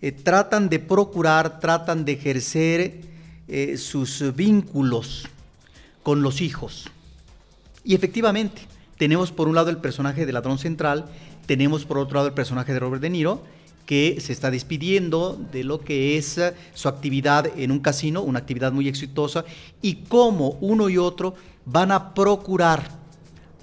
eh, 0.00 0.12
tratan 0.12 0.70
de 0.70 0.78
procurar, 0.78 1.60
tratan 1.60 2.06
de 2.06 2.12
ejercer 2.12 3.16
sus 3.76 4.34
vínculos 4.34 5.28
con 6.06 6.22
los 6.22 6.40
hijos. 6.40 6.88
Y 7.82 7.96
efectivamente, 7.96 8.62
tenemos 8.96 9.32
por 9.32 9.48
un 9.48 9.56
lado 9.56 9.70
el 9.70 9.78
personaje 9.78 10.24
del 10.24 10.34
ladrón 10.34 10.56
central, 10.56 11.06
tenemos 11.46 11.84
por 11.84 11.98
otro 11.98 12.14
lado 12.14 12.28
el 12.28 12.32
personaje 12.32 12.72
de 12.72 12.78
Robert 12.78 13.02
De 13.02 13.10
Niro, 13.10 13.42
que 13.86 14.20
se 14.20 14.32
está 14.32 14.52
despidiendo 14.52 15.36
de 15.50 15.64
lo 15.64 15.80
que 15.80 16.16
es 16.16 16.38
eh, 16.38 16.54
su 16.74 16.86
actividad 16.86 17.50
en 17.58 17.72
un 17.72 17.80
casino, 17.80 18.22
una 18.22 18.38
actividad 18.38 18.70
muy 18.70 18.86
exitosa, 18.86 19.44
y 19.82 20.04
cómo 20.08 20.50
uno 20.60 20.88
y 20.88 20.96
otro 20.96 21.34
van 21.64 21.90
a 21.90 22.14
procurar 22.14 22.88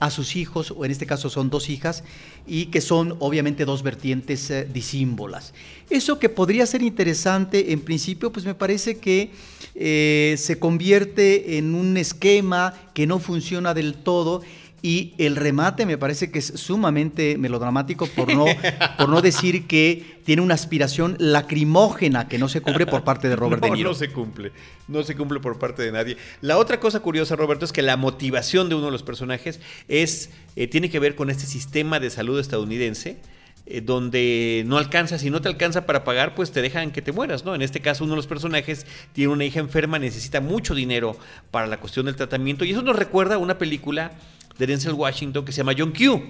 a 0.03 0.09
sus 0.09 0.35
hijos, 0.35 0.73
o 0.75 0.83
en 0.83 0.91
este 0.91 1.05
caso 1.05 1.29
son 1.29 1.49
dos 1.49 1.69
hijas, 1.69 2.03
y 2.45 2.65
que 2.65 2.81
son 2.81 3.15
obviamente 3.19 3.63
dos 3.63 3.83
vertientes 3.83 4.51
eh, 4.51 4.67
disímbolas. 4.71 5.53
Eso 5.89 6.19
que 6.19 6.27
podría 6.27 6.65
ser 6.65 6.81
interesante 6.81 7.71
en 7.71 7.79
principio, 7.79 8.29
pues 8.29 8.45
me 8.45 8.53
parece 8.53 8.97
que 8.97 9.31
eh, 9.75 10.35
se 10.37 10.59
convierte 10.59 11.57
en 11.57 11.73
un 11.73 11.95
esquema 11.95 12.73
que 12.93 13.07
no 13.07 13.19
funciona 13.19 13.73
del 13.73 13.93
todo 13.93 14.41
y 14.85 15.13
el 15.17 15.37
remate 15.37 15.85
me 15.85 15.97
parece 15.97 16.29
que 16.29 16.39
es 16.39 16.45
sumamente 16.45 17.37
melodramático, 17.37 18.05
por 18.05 18.33
no, 18.33 18.43
por 18.97 19.07
no 19.07 19.21
decir 19.21 19.65
que 19.65 20.19
tiene 20.25 20.41
una 20.41 20.55
aspiración 20.55 21.15
lacrimógena 21.19 22.27
que 22.27 22.37
no 22.37 22.49
se 22.49 22.59
cumple 22.59 22.85
por 22.85 23.05
parte 23.05 23.29
de 23.29 23.37
Robert 23.37 23.61
no, 23.61 23.67
De 23.69 23.73
Niro. 23.73 23.91
No 23.91 23.95
se 23.95 24.11
cumple, 24.11 24.51
no 24.89 25.01
se 25.03 25.15
cumple 25.15 25.39
por 25.39 25.57
parte 25.57 25.83
de 25.83 25.93
nadie. 25.93 26.17
La 26.41 26.57
otra 26.57 26.81
cosa 26.81 26.99
curiosa, 26.99 27.37
Roberto, 27.37 27.63
es 27.63 27.71
que 27.71 27.81
la 27.81 27.95
motivación 27.95 28.67
de 28.67 28.75
uno 28.75 28.87
de 28.87 28.91
los 28.91 29.03
personajes 29.03 29.61
es, 29.87 30.31
eh, 30.57 30.67
tiene 30.67 30.89
que 30.89 30.99
ver 30.99 31.15
con 31.15 31.29
este 31.29 31.45
sistema 31.45 32.01
de 32.01 32.09
salud 32.09 32.37
estadounidense. 32.37 33.21
Eh, 33.65 33.79
donde 33.79 34.63
no 34.67 34.77
alcanza, 34.77 35.17
si 35.17 35.29
no 35.29 35.41
te 35.41 35.47
alcanza 35.47 35.85
para 35.85 36.03
pagar, 36.03 36.35
pues 36.35 36.51
te 36.51 36.61
dejan 36.61 36.91
que 36.91 37.01
te 37.01 37.13
mueras, 37.13 37.45
¿no? 37.45 37.55
En 37.55 37.61
este 37.61 37.79
caso, 37.79 38.03
uno 38.03 38.11
de 38.11 38.17
los 38.17 38.27
personajes 38.27 38.85
tiene 39.13 39.31
una 39.31 39.45
hija 39.45 39.61
enferma, 39.61 39.99
necesita 39.99 40.41
mucho 40.41 40.75
dinero 40.75 41.15
para 41.49 41.67
la 41.67 41.79
cuestión 41.79 42.07
del 42.07 42.17
tratamiento, 42.17 42.65
y 42.65 42.71
eso 42.71 42.81
nos 42.81 42.97
recuerda 42.97 43.35
a 43.35 43.37
una 43.37 43.57
película 43.57 44.11
de 44.57 44.67
Denzel 44.67 44.93
Washington 44.93 45.45
que 45.45 45.51
se 45.51 45.57
llama 45.57 45.73
John 45.77 45.91
Q, 45.91 46.23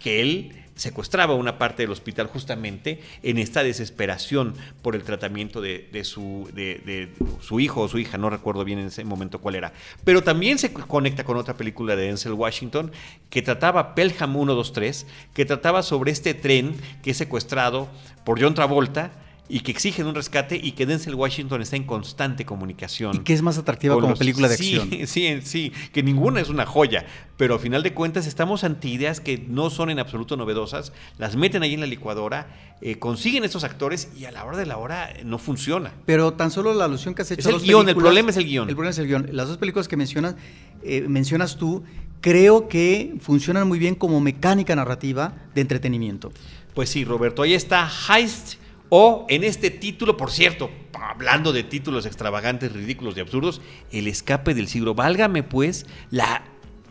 que 0.00 0.20
él 0.20 0.52
secuestraba 0.78 1.34
una 1.34 1.58
parte 1.58 1.82
del 1.82 1.90
hospital 1.90 2.28
justamente 2.28 3.02
en 3.22 3.38
esta 3.38 3.62
desesperación 3.62 4.54
por 4.80 4.94
el 4.94 5.02
tratamiento 5.02 5.60
de, 5.60 5.88
su, 6.04 6.48
de, 6.54 7.08
su 7.40 7.60
hijo 7.60 7.82
o 7.82 7.88
su 7.88 7.98
hija, 7.98 8.16
no 8.16 8.30
recuerdo 8.30 8.64
bien 8.64 8.78
en 8.78 8.86
ese 8.86 9.04
momento 9.04 9.40
cuál 9.40 9.56
era. 9.56 9.72
Pero 10.04 10.22
también 10.22 10.58
se 10.58 10.72
conecta 10.72 11.24
con 11.24 11.36
otra 11.36 11.56
película 11.56 11.96
de 11.96 12.06
Denzel 12.06 12.32
Washington 12.32 12.92
que 13.28 13.42
trataba 13.42 13.94
Pelham 13.94 14.32
123, 14.32 15.06
que 15.34 15.44
trataba 15.44 15.82
sobre 15.82 16.12
este 16.12 16.34
tren 16.34 16.76
que 17.02 17.10
es 17.10 17.16
secuestrado 17.16 17.88
por 18.24 18.40
John 18.40 18.54
Travolta 18.54 19.10
y 19.48 19.60
que 19.60 19.70
exigen 19.70 20.06
un 20.06 20.14
rescate 20.14 20.60
y 20.62 20.72
que 20.72 20.84
Denzel 20.84 21.14
Washington 21.14 21.62
está 21.62 21.76
en 21.76 21.84
constante 21.84 22.44
comunicación. 22.44 23.16
Y 23.16 23.18
que 23.20 23.32
es 23.32 23.42
más 23.42 23.56
atractiva 23.56 23.94
como 23.98 24.14
película 24.14 24.48
de 24.48 24.54
acción. 24.54 24.90
Sí, 25.08 25.40
sí, 25.42 25.72
que 25.92 26.02
ninguna 26.02 26.40
es 26.40 26.48
una 26.48 26.66
joya, 26.66 27.06
pero 27.36 27.54
a 27.54 27.58
final 27.58 27.82
de 27.82 27.94
cuentas 27.94 28.26
estamos 28.26 28.62
ante 28.62 28.88
ideas 28.88 29.20
que 29.20 29.38
no 29.38 29.70
son 29.70 29.90
en 29.90 29.98
absoluto 29.98 30.36
novedosas, 30.36 30.92
las 31.18 31.36
meten 31.36 31.62
ahí 31.62 31.74
en 31.74 31.80
la 31.80 31.86
licuadora, 31.86 32.48
eh, 32.80 32.98
consiguen 32.98 33.44
estos 33.44 33.64
actores 33.64 34.10
y 34.18 34.26
a 34.26 34.32
la 34.32 34.44
hora 34.44 34.58
de 34.58 34.66
la 34.66 34.76
hora 34.76 35.14
no 35.24 35.38
funciona. 35.38 35.92
Pero 36.04 36.34
tan 36.34 36.50
solo 36.50 36.74
la 36.74 36.84
alusión 36.84 37.14
que 37.14 37.22
has 37.22 37.30
hecho 37.30 37.48
es 37.48 37.54
el 37.54 37.62
guion, 37.62 37.88
el 37.88 37.96
problema 37.96 38.30
es 38.30 38.36
el 38.36 38.44
guion. 38.44 38.68
El 38.68 38.74
problema 38.74 38.90
es 38.90 38.98
el 38.98 39.06
guion. 39.06 39.28
Las 39.32 39.48
dos 39.48 39.56
películas 39.56 39.88
que 39.88 39.96
mencionas, 39.96 40.36
eh, 40.82 41.02
mencionas 41.08 41.56
tú, 41.56 41.84
creo 42.20 42.68
que 42.68 43.14
funcionan 43.20 43.66
muy 43.66 43.78
bien 43.78 43.94
como 43.94 44.20
mecánica 44.20 44.76
narrativa 44.76 45.34
de 45.54 45.62
entretenimiento. 45.62 46.32
Pues 46.74 46.90
sí, 46.90 47.04
Roberto, 47.04 47.42
ahí 47.42 47.54
está 47.54 47.90
Heist 48.08 48.56
o 48.88 49.26
en 49.28 49.44
este 49.44 49.70
título, 49.70 50.16
por 50.16 50.30
cierto, 50.30 50.70
hablando 50.92 51.52
de 51.52 51.62
títulos 51.62 52.06
extravagantes, 52.06 52.72
ridículos 52.72 53.16
y 53.16 53.20
absurdos, 53.20 53.60
El 53.92 54.06
escape 54.06 54.54
del 54.54 54.68
siglo. 54.68 54.94
Válgame 54.94 55.42
pues 55.42 55.86
la 56.10 56.44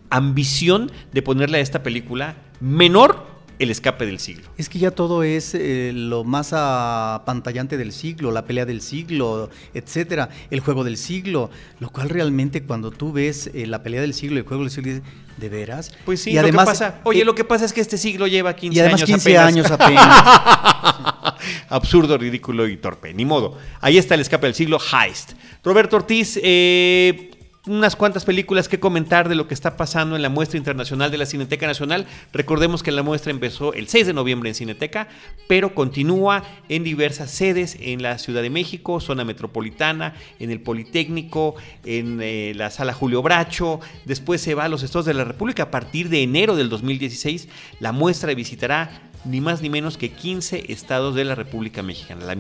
ambición 0.10 0.92
de 1.12 1.22
ponerle 1.22 1.58
a 1.58 1.62
esta 1.62 1.84
película 1.84 2.38
menor 2.60 3.37
El 3.60 3.72
escape 3.72 4.06
del 4.06 4.20
siglo. 4.20 4.50
Es 4.58 4.70
que 4.70 4.78
ya 4.78 4.92
todo 4.92 5.24
es 5.24 5.56
eh, 5.56 5.92
lo 5.94 6.24
más 6.24 6.54
apantallante 6.54 7.78
del 7.78 7.92
siglo, 7.92 8.32
la 8.32 8.46
pelea 8.46 8.66
del 8.66 8.82
siglo, 8.82 9.50
etcétera, 9.74 10.30
el 10.52 10.60
juego 10.60 10.84
del 10.84 10.98
siglo, 10.98 11.50
lo 11.80 11.90
cual 11.90 12.10
realmente 12.10 12.64
cuando 12.64 12.92
tú 12.92 13.12
ves 13.12 13.50
eh, 13.54 13.66
la 13.66 13.82
pelea 13.82 14.02
del 14.02 14.14
siglo, 14.14 14.38
el 14.38 14.46
juego 14.46 14.64
del 14.64 14.72
siglo, 14.72 14.92
dices, 14.94 15.04
¿de 15.38 15.50
veras? 15.50 15.92
Pues 16.06 16.22
sí, 16.22 16.32
y 16.32 16.38
además, 16.38 16.66
lo 16.68 16.72
que 16.72 16.80
pasa, 16.80 17.02
oye, 17.04 17.22
eh, 17.22 17.26
lo 17.26 17.34
que 17.34 17.44
pasa 17.44 17.66
es 17.66 17.74
que 17.74 17.82
este 17.82 17.98
siglo 17.98 18.28
lleva 18.28 18.56
15 18.56 18.76
y 18.76 18.80
además 18.80 19.02
años 19.02 19.10
15 19.24 19.38
apenas. 19.38 19.48
años 19.48 19.72
apenas. 19.72 21.34
Absurdo, 21.70 22.18
ridículo 22.18 22.68
y 22.68 22.78
torpe. 22.78 23.14
Ni 23.14 23.26
modo. 23.26 23.58
Ahí 23.82 23.98
está 23.98 24.16
el 24.16 24.22
escape 24.22 24.48
del 24.48 24.56
siglo, 24.56 24.78
Heist. 24.80 25.34
Roberto 25.64 25.96
Ortiz, 25.98 26.40
eh, 26.42 27.32
unas 27.68 27.96
cuantas 27.96 28.26
películas 28.26 28.68
que 28.68 28.80
comentar 28.80 29.30
de 29.30 29.36
lo 29.36 29.48
que 29.48 29.54
está 29.54 29.78
pasando 29.78 30.16
en 30.16 30.22
la 30.22 30.30
muestra 30.30 30.58
internacional 30.58 31.12
de 31.12 31.18
la 31.18 31.26
Cineteca 31.26 31.68
Nacional. 31.68 32.06
Recordemos 32.34 32.84
que 32.84 32.92
la 32.92 33.04
muestra 33.04 33.32
empezó 33.32 33.74
el 33.74 33.88
6 33.88 34.08
de 34.08 34.14
noviembre 34.14 34.50
en 34.50 34.56
Cineteca, 34.56 35.08
pero 35.48 35.76
continúa 35.76 36.44
en 36.70 36.84
diversas 36.84 37.32
sedes 37.32 37.78
en 37.80 38.02
la 38.02 38.18
Ciudad 38.18 38.42
de 38.42 38.50
México, 38.50 39.00
zona 39.00 39.24
metropolitana, 39.26 40.16
en 40.40 40.52
el 40.52 40.62
Politécnico, 40.62 41.56
en 41.86 42.20
eh, 42.22 42.54
la 42.56 42.72
Sala 42.72 42.94
Julio 42.94 43.22
Bracho. 43.22 43.80
Después 44.06 44.42
se 44.42 44.56
va 44.56 44.66
a 44.66 44.70
los 44.70 44.84
Estados 44.84 45.06
de 45.06 45.14
la 45.14 45.24
República. 45.24 45.64
A 45.64 45.72
partir 45.72 46.10
de 46.10 46.24
enero 46.24 46.56
del 46.56 46.70
2016, 46.70 47.48
la 47.80 47.92
muestra 47.92 48.34
visitará 48.34 49.02
ni 49.26 49.42
más 49.42 49.62
ni 49.62 49.70
menos 49.70 49.98
que 49.98 50.12
15 50.12 50.72
estados 50.72 51.16
de 51.16 51.26
la 51.26 51.36
República 51.36 51.84
Mexicana, 51.84 52.26
la, 52.26 52.36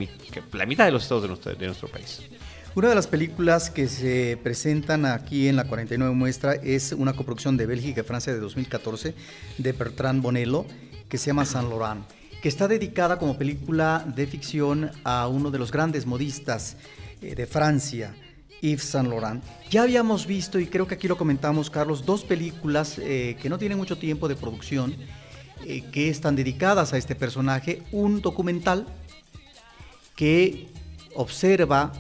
mitad 0.65 0.85
de 0.85 0.91
los 0.91 1.03
estados 1.03 1.23
de 1.57 1.65
nuestro 1.65 1.87
país. 1.89 2.21
Una 2.75 2.89
de 2.89 2.95
las 2.95 3.07
películas 3.07 3.71
que 3.71 3.87
se 3.87 4.37
presentan 4.43 5.05
aquí 5.05 5.47
en 5.47 5.55
la 5.55 5.63
49 5.65 6.13
muestra 6.13 6.53
es 6.53 6.91
una 6.91 7.13
coproducción 7.13 7.57
de 7.57 7.65
Bélgica 7.65 8.01
y 8.01 8.03
Francia 8.03 8.33
de 8.33 8.39
2014 8.39 9.15
de 9.57 9.71
Bertrand 9.71 10.21
Bonello 10.21 10.65
que 11.09 11.17
se 11.17 11.27
llama 11.27 11.45
Saint 11.45 11.69
Laurent, 11.69 12.03
que 12.41 12.49
está 12.49 12.67
dedicada 12.67 13.17
como 13.17 13.37
película 13.37 14.05
de 14.15 14.27
ficción 14.27 14.91
a 15.03 15.27
uno 15.27 15.49
de 15.49 15.57
los 15.57 15.71
grandes 15.71 16.05
modistas 16.05 16.77
eh, 17.21 17.33
de 17.33 17.47
Francia, 17.47 18.13
Yves 18.61 18.83
Saint 18.83 19.09
Laurent. 19.09 19.43
Ya 19.69 19.83
habíamos 19.83 20.27
visto, 20.27 20.59
y 20.59 20.67
creo 20.67 20.85
que 20.85 20.95
aquí 20.95 21.07
lo 21.07 21.17
comentamos, 21.17 21.69
Carlos, 21.69 22.05
dos 22.05 22.23
películas 22.23 22.99
eh, 22.99 23.37
que 23.41 23.49
no 23.49 23.57
tienen 23.57 23.77
mucho 23.77 23.97
tiempo 23.97 24.27
de 24.27 24.35
producción, 24.35 24.95
eh, 25.65 25.83
que 25.91 26.09
están 26.09 26.35
dedicadas 26.35 26.93
a 26.93 26.97
este 26.97 27.15
personaje, 27.15 27.81
un 27.91 28.21
documental 28.21 28.85
que 30.15 30.67
observa 31.15 31.91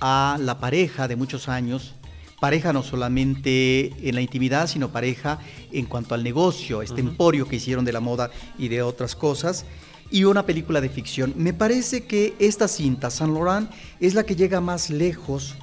a 0.00 0.38
la 0.40 0.58
pareja 0.58 1.08
de 1.08 1.16
muchos 1.16 1.48
años, 1.48 1.94
pareja 2.40 2.72
no 2.72 2.82
solamente 2.82 3.92
en 4.08 4.14
la 4.14 4.20
intimidad, 4.20 4.66
sino 4.66 4.90
pareja 4.90 5.38
en 5.72 5.86
cuanto 5.86 6.14
al 6.14 6.22
negocio, 6.22 6.82
este 6.82 7.00
emporio 7.00 7.48
que 7.48 7.56
hicieron 7.56 7.84
de 7.84 7.92
la 7.92 8.00
moda 8.00 8.30
y 8.58 8.68
de 8.68 8.82
otras 8.82 9.16
cosas, 9.16 9.64
y 10.10 10.24
una 10.24 10.46
película 10.46 10.80
de 10.80 10.88
ficción. 10.88 11.32
Me 11.36 11.52
parece 11.52 12.04
que 12.04 12.34
esta 12.38 12.68
cinta, 12.68 13.10
Saint 13.10 13.32
Laurent, 13.32 13.70
es 14.00 14.14
la 14.14 14.24
que 14.24 14.36
llega 14.36 14.60
más 14.60 14.90
lejos 14.90 15.54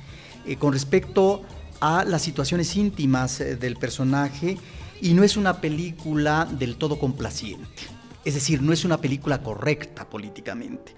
eh, 0.45 0.57
con 0.57 0.73
respecto 0.73 1.43
a 1.79 2.03
las 2.03 2.21
situaciones 2.21 2.75
íntimas 2.75 3.39
eh, 3.39 3.55
del 3.55 3.77
personaje 3.77 4.57
y 5.01 5.13
no 5.13 5.23
es 5.23 5.37
una 5.37 5.61
película 5.61 6.47
del 6.49 6.75
todo 6.77 6.99
complaciente. 6.99 7.83
Es 8.25 8.35
decir, 8.35 8.61
no 8.61 8.71
es 8.71 8.85
una 8.85 8.99
película 8.99 9.41
correcta 9.41 10.09
políticamente. 10.09 10.95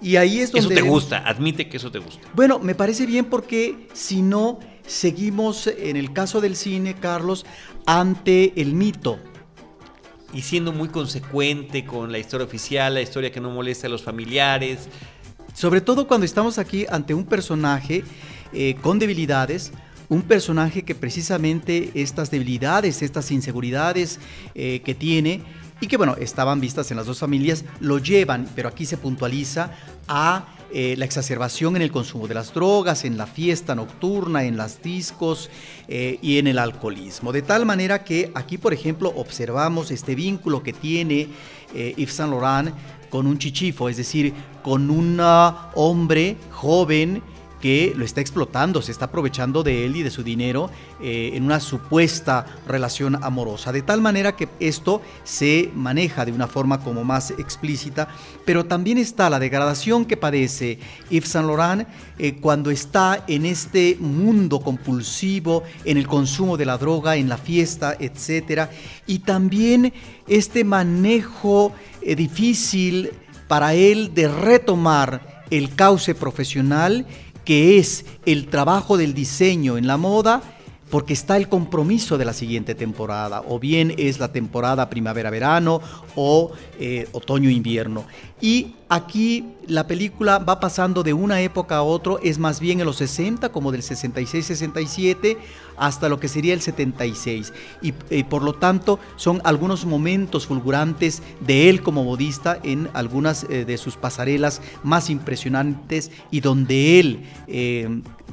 Y 0.00 0.16
ahí 0.16 0.40
es 0.40 0.50
donde 0.50 0.74
Eso 0.74 0.82
te 0.82 0.88
gusta, 0.88 1.18
admite 1.18 1.68
que 1.68 1.76
eso 1.76 1.90
te 1.90 1.98
gusta. 1.98 2.26
bueno, 2.34 2.58
me 2.58 2.74
parece 2.74 3.06
bien 3.06 3.26
porque 3.26 3.88
si 3.92 4.22
no, 4.22 4.58
seguimos 4.86 5.66
en 5.66 5.96
el 5.96 6.12
caso 6.12 6.40
del 6.40 6.56
cine, 6.56 6.94
Carlos, 6.94 7.46
ante 7.86 8.60
el 8.60 8.74
mito. 8.74 9.18
Y 10.32 10.42
siendo 10.42 10.72
muy 10.72 10.88
consecuente 10.88 11.84
con 11.84 12.12
la 12.12 12.18
historia 12.18 12.46
oficial, 12.46 12.94
la 12.94 13.02
historia 13.02 13.32
que 13.32 13.40
no 13.40 13.50
molesta 13.50 13.88
a 13.88 13.90
los 13.90 14.02
familiares. 14.02 14.88
Sobre 15.54 15.80
todo 15.80 16.06
cuando 16.06 16.24
estamos 16.24 16.58
aquí 16.58 16.86
ante 16.88 17.14
un 17.14 17.24
personaje 17.24 18.04
eh, 18.52 18.76
con 18.80 18.98
debilidades, 18.98 19.72
un 20.08 20.22
personaje 20.22 20.82
que 20.82 20.94
precisamente 20.94 21.90
estas 21.94 22.30
debilidades, 22.30 23.02
estas 23.02 23.30
inseguridades 23.30 24.18
eh, 24.54 24.82
que 24.84 24.94
tiene 24.94 25.42
y 25.80 25.86
que 25.86 25.96
bueno, 25.96 26.16
estaban 26.18 26.60
vistas 26.60 26.90
en 26.90 26.96
las 26.96 27.06
dos 27.06 27.18
familias, 27.18 27.64
lo 27.80 27.98
llevan, 27.98 28.48
pero 28.54 28.68
aquí 28.68 28.86
se 28.86 28.96
puntualiza 28.96 29.70
a 30.08 30.46
eh, 30.72 30.94
la 30.96 31.04
exacerbación 31.04 31.74
en 31.74 31.82
el 31.82 31.90
consumo 31.90 32.28
de 32.28 32.34
las 32.34 32.54
drogas, 32.54 33.04
en 33.04 33.16
la 33.16 33.26
fiesta 33.26 33.74
nocturna, 33.74 34.44
en 34.44 34.56
las 34.56 34.80
discos 34.82 35.50
eh, 35.88 36.18
y 36.22 36.38
en 36.38 36.46
el 36.46 36.60
alcoholismo. 36.60 37.32
De 37.32 37.42
tal 37.42 37.66
manera 37.66 38.04
que 38.04 38.30
aquí, 38.34 38.56
por 38.56 38.72
ejemplo, 38.72 39.12
observamos 39.16 39.90
este 39.90 40.14
vínculo 40.14 40.62
que 40.62 40.72
tiene 40.72 41.28
eh, 41.74 41.94
Yves 41.96 42.14
Saint 42.14 42.30
Laurent 42.30 42.72
con 43.08 43.26
un 43.26 43.38
chichifo, 43.38 43.88
es 43.88 43.96
decir, 43.96 44.32
con 44.62 44.90
un 44.90 45.18
ah, 45.20 45.72
hombre 45.74 46.36
joven 46.52 47.20
que 47.60 47.92
lo 47.96 48.04
está 48.04 48.20
explotando, 48.20 48.82
se 48.82 48.92
está 48.92 49.06
aprovechando 49.06 49.62
de 49.62 49.84
él 49.84 49.96
y 49.96 50.02
de 50.02 50.10
su 50.10 50.22
dinero 50.22 50.70
eh, 51.00 51.32
en 51.34 51.44
una 51.44 51.60
supuesta 51.60 52.46
relación 52.66 53.22
amorosa. 53.22 53.72
De 53.72 53.82
tal 53.82 54.00
manera 54.00 54.34
que 54.36 54.48
esto 54.60 55.02
se 55.24 55.70
maneja 55.74 56.24
de 56.24 56.32
una 56.32 56.46
forma 56.46 56.80
como 56.80 57.04
más 57.04 57.30
explícita, 57.32 58.08
pero 58.44 58.64
también 58.64 58.98
está 58.98 59.30
la 59.30 59.38
degradación 59.38 60.04
que 60.04 60.16
padece 60.16 60.78
Yves 61.10 61.28
Saint 61.28 61.46
Laurent 61.46 61.86
eh, 62.18 62.36
cuando 62.40 62.70
está 62.70 63.24
en 63.28 63.46
este 63.46 63.96
mundo 64.00 64.60
compulsivo, 64.60 65.62
en 65.84 65.98
el 65.98 66.06
consumo 66.06 66.56
de 66.56 66.66
la 66.66 66.78
droga, 66.78 67.16
en 67.16 67.28
la 67.28 67.38
fiesta, 67.38 67.96
etcétera, 67.98 68.70
y 69.06 69.20
también 69.20 69.92
este 70.26 70.64
manejo 70.64 71.72
eh, 72.02 72.16
difícil 72.16 73.10
para 73.48 73.74
él 73.74 74.14
de 74.14 74.28
retomar 74.28 75.44
el 75.50 75.74
cauce 75.74 76.14
profesional 76.14 77.06
que 77.50 77.78
es 77.78 78.04
el 78.26 78.46
trabajo 78.46 78.96
del 78.96 79.12
diseño 79.12 79.76
en 79.76 79.88
la 79.88 79.96
moda, 79.96 80.40
porque 80.90 81.12
está 81.12 81.36
el 81.36 81.48
compromiso 81.48 82.18
de 82.18 82.24
la 82.24 82.32
siguiente 82.32 82.74
temporada, 82.74 83.42
o 83.46 83.58
bien 83.58 83.94
es 83.96 84.18
la 84.18 84.32
temporada 84.32 84.90
primavera-verano 84.90 85.80
o 86.16 86.52
eh, 86.78 87.08
otoño-invierno. 87.12 88.04
Y 88.40 88.74
aquí 88.88 89.44
la 89.66 89.86
película 89.86 90.38
va 90.38 90.60
pasando 90.60 91.02
de 91.02 91.12
una 91.12 91.42
época 91.42 91.76
a 91.76 91.82
otra, 91.82 92.14
es 92.22 92.38
más 92.38 92.58
bien 92.58 92.80
en 92.80 92.86
los 92.86 92.96
60, 92.96 93.50
como 93.50 93.70
del 93.70 93.82
66-67, 93.82 95.36
hasta 95.76 96.08
lo 96.08 96.18
que 96.18 96.28
sería 96.28 96.54
el 96.54 96.60
76. 96.60 97.52
Y 97.82 97.94
eh, 98.10 98.24
por 98.24 98.42
lo 98.42 98.54
tanto 98.54 98.98
son 99.16 99.40
algunos 99.44 99.84
momentos 99.84 100.46
fulgurantes 100.46 101.22
de 101.40 101.68
él 101.68 101.82
como 101.82 102.02
modista 102.02 102.58
en 102.62 102.88
algunas 102.94 103.44
eh, 103.44 103.64
de 103.64 103.78
sus 103.78 103.96
pasarelas 103.96 104.60
más 104.82 105.10
impresionantes 105.10 106.10
y 106.30 106.40
donde 106.40 107.00
él, 107.00 107.24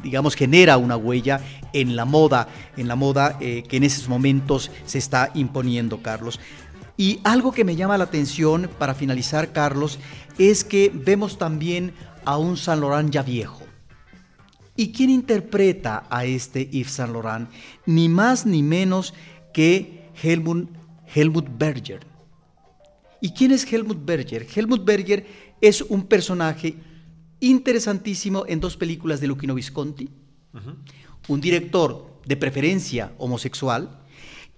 digamos, 0.04 0.36
genera 0.36 0.78
una 0.78 0.98
huella 0.98 1.42
en 1.74 1.96
la 1.96 2.06
moda, 2.06 2.48
en 2.76 2.88
la 2.88 2.96
moda 2.96 3.38
eh, 3.40 3.64
que 3.68 3.78
en 3.78 3.84
esos 3.84 4.08
momentos 4.08 4.72
se 4.86 4.98
está 4.98 5.32
imponiendo, 5.34 6.02
Carlos. 6.02 6.40
Y 6.98 7.20
algo 7.24 7.52
que 7.52 7.64
me 7.64 7.76
llama 7.76 7.98
la 7.98 8.06
atención 8.06 8.70
para 8.80 8.96
finalizar, 8.96 9.52
Carlos, 9.52 10.00
es 10.38 10.64
que 10.64 10.92
vemos 10.94 11.38
también 11.38 11.94
a 12.26 12.38
un 12.38 12.58
Saint 12.58 12.82
Laurent 12.82 13.12
ya 13.12 13.22
viejo. 13.22 13.62
¿Y 14.76 14.92
quién 14.92 15.10
interpreta 15.10 16.06
a 16.10 16.26
este 16.26 16.68
Yves 16.68 16.92
Saint 16.92 17.14
Laurent? 17.14 17.50
Ni 17.86 18.10
más 18.10 18.46
ni 18.46 18.64
menos 18.64 19.14
que 19.54 20.10
Helmut, 20.22 20.70
Helmut 21.14 21.48
Berger. 21.58 22.06
¿Y 23.22 23.32
quién 23.32 23.52
es 23.52 23.72
Helmut 23.72 24.06
Berger? 24.06 24.46
Helmut 24.56 24.86
Berger 24.86 25.26
es 25.62 25.82
un 25.82 26.04
personaje 26.04 26.76
interesantísimo 27.40 28.46
en 28.48 28.60
dos 28.60 28.78
películas 28.78 29.20
de 29.22 29.28
Luchino 29.28 29.56
Visconti, 29.56 30.10
un 31.28 31.42
director 31.42 32.20
de 32.26 32.38
preferencia 32.38 33.14
homosexual 33.18 34.02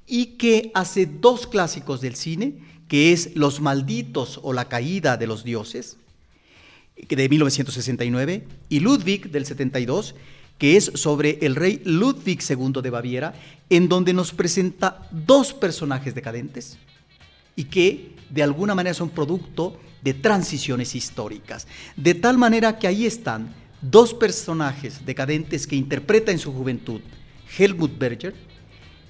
y 0.07 0.37
que 0.37 0.71
hace 0.73 1.05
dos 1.05 1.47
clásicos 1.47 2.01
del 2.01 2.15
cine, 2.15 2.59
que 2.87 3.11
es 3.11 3.35
Los 3.35 3.61
malditos 3.61 4.39
o 4.41 4.53
la 4.53 4.67
caída 4.67 5.17
de 5.17 5.27
los 5.27 5.43
dioses, 5.43 5.97
de 7.07 7.29
1969, 7.29 8.47
y 8.67 8.79
Ludwig 8.79 9.31
del 9.31 9.45
72, 9.45 10.15
que 10.57 10.75
es 10.75 10.91
sobre 10.95 11.39
el 11.41 11.55
rey 11.55 11.81
Ludwig 11.85 12.41
II 12.47 12.81
de 12.81 12.89
Baviera, 12.89 13.33
en 13.69 13.87
donde 13.87 14.13
nos 14.13 14.33
presenta 14.33 15.07
dos 15.11 15.53
personajes 15.53 16.13
decadentes 16.15 16.77
y 17.55 17.65
que 17.65 18.15
de 18.29 18.43
alguna 18.43 18.75
manera 18.75 18.93
son 18.93 19.09
producto 19.09 19.77
de 20.01 20.13
transiciones 20.13 20.95
históricas. 20.95 21.67
De 21.95 22.13
tal 22.13 22.37
manera 22.37 22.79
que 22.79 22.87
ahí 22.87 23.05
están 23.05 23.53
dos 23.81 24.13
personajes 24.13 25.05
decadentes 25.05 25.67
que 25.67 25.75
interpreta 25.75 26.31
en 26.31 26.39
su 26.39 26.53
juventud 26.53 27.01
Helmut 27.57 27.97
Berger 27.97 28.35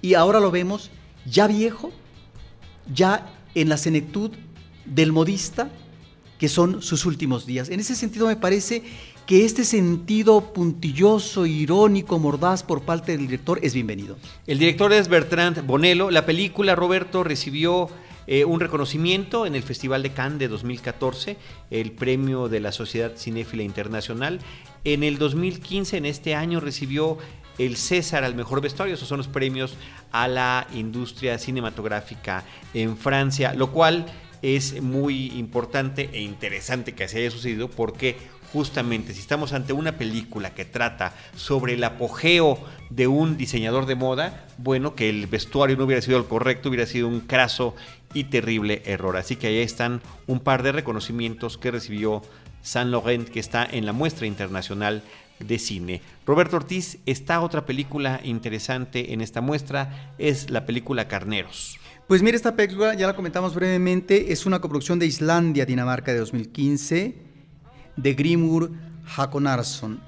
y 0.02 0.14
ahora 0.14 0.40
lo 0.40 0.52
vemos 0.52 0.92
ya 1.26 1.48
viejo, 1.48 1.92
ya 2.94 3.30
en 3.56 3.70
la 3.70 3.78
senectud 3.78 4.32
del 4.86 5.12
modista, 5.12 5.70
que 6.38 6.48
son 6.48 6.82
sus 6.82 7.06
últimos 7.06 7.46
días. 7.46 7.70
En 7.70 7.80
ese 7.80 7.96
sentido 7.96 8.28
me 8.28 8.38
parece 8.38 8.84
que 9.26 9.46
este 9.46 9.64
sentido 9.64 10.54
puntilloso, 10.54 11.46
irónico, 11.46 12.18
mordaz 12.18 12.64
por 12.64 12.82
parte 12.82 13.12
del 13.12 13.28
director 13.28 13.60
es 13.62 13.74
bienvenido. 13.74 14.18
El 14.48 14.58
director 14.58 14.92
es 14.94 15.08
Bertrand 15.08 15.66
Bonello. 15.68 16.10
La 16.10 16.26
película, 16.26 16.76
Roberto, 16.76 17.24
recibió 17.24 17.90
eh, 18.28 18.46
un 18.46 18.60
reconocimiento 18.60 19.46
en 19.46 19.56
el 19.56 19.64
Festival 19.64 20.04
de 20.04 20.12
Cannes 20.12 20.40
de 20.40 20.48
2014, 20.48 21.38
el 21.72 21.92
premio 21.92 22.50
de 22.50 22.60
la 22.60 22.72
Sociedad 22.72 23.14
Cinéfila 23.18 23.64
Internacional. 23.64 24.40
En 24.84 25.04
el 25.04 25.18
2015, 25.18 25.98
en 25.98 26.06
este 26.06 26.36
año, 26.36 26.60
recibió 26.60 27.18
el 27.58 27.76
César 27.76 28.24
al 28.24 28.36
mejor 28.36 28.62
vestuario. 28.62 28.96
Esos 28.96 29.08
son 29.08 29.18
los 29.18 29.28
premios 29.28 29.76
a 30.12 30.28
la 30.28 30.68
industria 30.74 31.38
cinematográfica 31.38 32.44
en 32.74 32.98
Francia, 32.98 33.54
lo 33.54 33.72
cual 33.72 34.06
es 34.42 34.82
muy 34.82 35.38
importante 35.38 36.10
e 36.14 36.22
interesante 36.22 36.94
que 36.94 37.04
así 37.04 37.18
haya 37.18 37.32
sucedido 37.32 37.70
porque 37.70 38.16
justamente 38.54 39.14
si 39.14 39.20
estamos 39.20 39.54
ante 39.54 39.74
una 39.74 39.98
película 39.98 40.54
que 40.54 40.66
trata 40.66 41.14
sobre 41.36 41.74
el 41.74 41.84
apogeo 41.84 42.60
de 42.90 43.08
un 43.08 43.38
diseñador 43.38 43.86
de 43.86 43.96
moda, 43.96 44.48
bueno, 44.58 44.96
que 44.96 45.10
el 45.10 45.28
vestuario 45.28 45.78
no 45.78 45.86
hubiera 45.86 46.02
sido 46.02 46.18
el 46.18 46.26
correcto, 46.26 46.70
hubiera 46.70 46.86
sido 46.86 47.08
un 47.08 47.22
craso 47.22 47.76
y 48.14 48.26
terrible 48.26 48.82
error. 48.86 49.18
Así 49.18 49.36
que 49.36 49.48
ahí 49.48 49.58
están 49.60 50.02
un 50.28 50.40
par 50.40 50.64
de 50.64 50.72
reconocimientos 50.72 51.58
que 51.58 51.72
recibió 51.72 52.22
Saint 52.62 52.92
Laurent, 52.92 53.30
que 53.30 53.40
está 53.40 53.66
en 53.66 53.86
la 53.86 53.94
muestra 53.94 54.26
internacional 54.26 55.04
de 55.40 55.60
cine. 55.60 56.02
Roberto 56.26 56.58
Ortiz, 56.58 56.98
está 57.06 57.42
otra 57.42 57.66
película 57.66 58.20
interesante 58.24 59.14
en 59.14 59.22
esta 59.22 59.42
muestra, 59.42 60.14
es 60.18 60.50
la 60.50 60.66
película 60.66 61.08
Carneros. 61.08 61.80
Pues 62.08 62.24
mire, 62.24 62.36
esta 62.36 62.56
película, 62.56 62.96
ya 62.96 63.06
la 63.06 63.16
comentamos 63.16 63.54
brevemente, 63.54 64.34
es 64.34 64.48
una 64.48 64.60
coproducción 64.60 64.98
de 64.98 65.06
Islandia, 65.06 65.66
Dinamarca 65.66 66.12
de 66.12 66.18
2015 66.18 67.29
de 68.02 68.14
Grimur 68.14 68.72
Hakonarsson. 69.16 70.00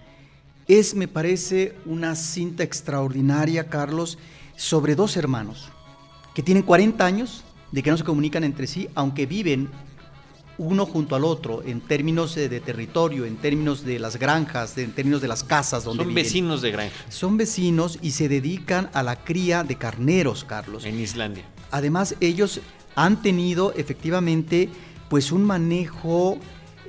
Es, 0.67 0.95
me 0.95 1.07
parece, 1.07 1.75
una 1.85 2.15
cinta 2.15 2.63
extraordinaria, 2.63 3.67
Carlos, 3.67 4.17
sobre 4.55 4.95
dos 4.95 5.17
hermanos 5.17 5.69
que 6.33 6.43
tienen 6.43 6.63
40 6.63 7.05
años 7.05 7.43
de 7.71 7.83
que 7.83 7.91
no 7.91 7.97
se 7.97 8.03
comunican 8.03 8.43
entre 8.43 8.67
sí, 8.67 8.87
aunque 8.95 9.25
viven 9.25 9.69
uno 10.57 10.85
junto 10.85 11.15
al 11.15 11.23
otro 11.23 11.63
en 11.63 11.81
términos 11.81 12.35
de, 12.35 12.59
territorio, 12.59 13.25
en 13.25 13.37
términos 13.37 13.83
de 13.83 13.99
las 13.99 14.17
granjas, 14.17 14.77
en 14.77 14.91
términos 14.91 15.21
de 15.21 15.27
las 15.27 15.43
casas 15.43 15.83
donde 15.83 16.03
Son 16.03 16.13
vecinos 16.13 16.61
de 16.61 16.71
granja. 16.71 16.95
Son 17.09 17.37
vecinos 17.37 17.97
y 18.01 18.11
se 18.11 18.29
dedican 18.29 18.89
a 18.93 19.01
la 19.01 19.15
cría 19.15 19.63
de 19.63 19.75
carneros, 19.75 20.43
Carlos. 20.43 20.85
En 20.85 20.99
Islandia. 20.99 21.43
Además, 21.71 22.15
ellos 22.19 22.61
han 22.95 23.21
tenido 23.21 23.73
efectivamente 23.73 24.69
pues 25.09 25.31
un 25.31 25.43
manejo 25.43 26.37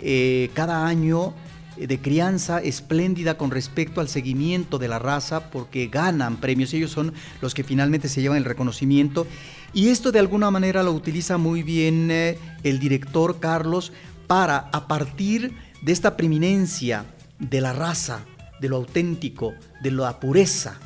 eh, 0.05 0.51
cada 0.55 0.87
año 0.87 1.33
eh, 1.77 1.87
de 1.87 2.01
crianza 2.01 2.61
espléndida 2.61 3.39
con 3.39 3.53
respecto 3.53 4.01
al 4.01 4.09
seguimiento 4.09 4.79
de 4.79 4.89
la 4.89 4.99
raza 4.99 5.51
porque 5.51 5.87
ganan 5.87 6.39
premios, 6.39 6.75
ellos 6.75 6.91
son 6.91 7.15
los 7.41 7.55
que 7.55 7.63
finalmente 7.63 8.09
se 8.09 8.21
llevan 8.21 8.39
el 8.39 8.45
reconocimiento. 8.45 9.27
Y 9.73 9.89
esto 9.89 10.11
de 10.11 10.19
alguna 10.19 10.51
manera 10.51 10.83
lo 10.83 10.93
utiliza 10.93 11.39
muy 11.39 11.63
bien 11.63 12.11
eh, 12.11 12.37
el 12.65 12.81
director 12.81 13.39
Carlos 13.39 13.93
para 14.27 14.69
a 14.73 14.89
partir 14.89 15.55
de 15.83 15.93
esta 15.93 16.17
preeminencia 16.17 17.07
de 17.39 17.61
la 17.61 17.73
raza, 17.73 18.25
de 18.61 18.69
lo 18.69 18.77
auténtico, 18.77 19.55
de 19.83 19.93
la 19.93 20.19
pureza 20.19 20.79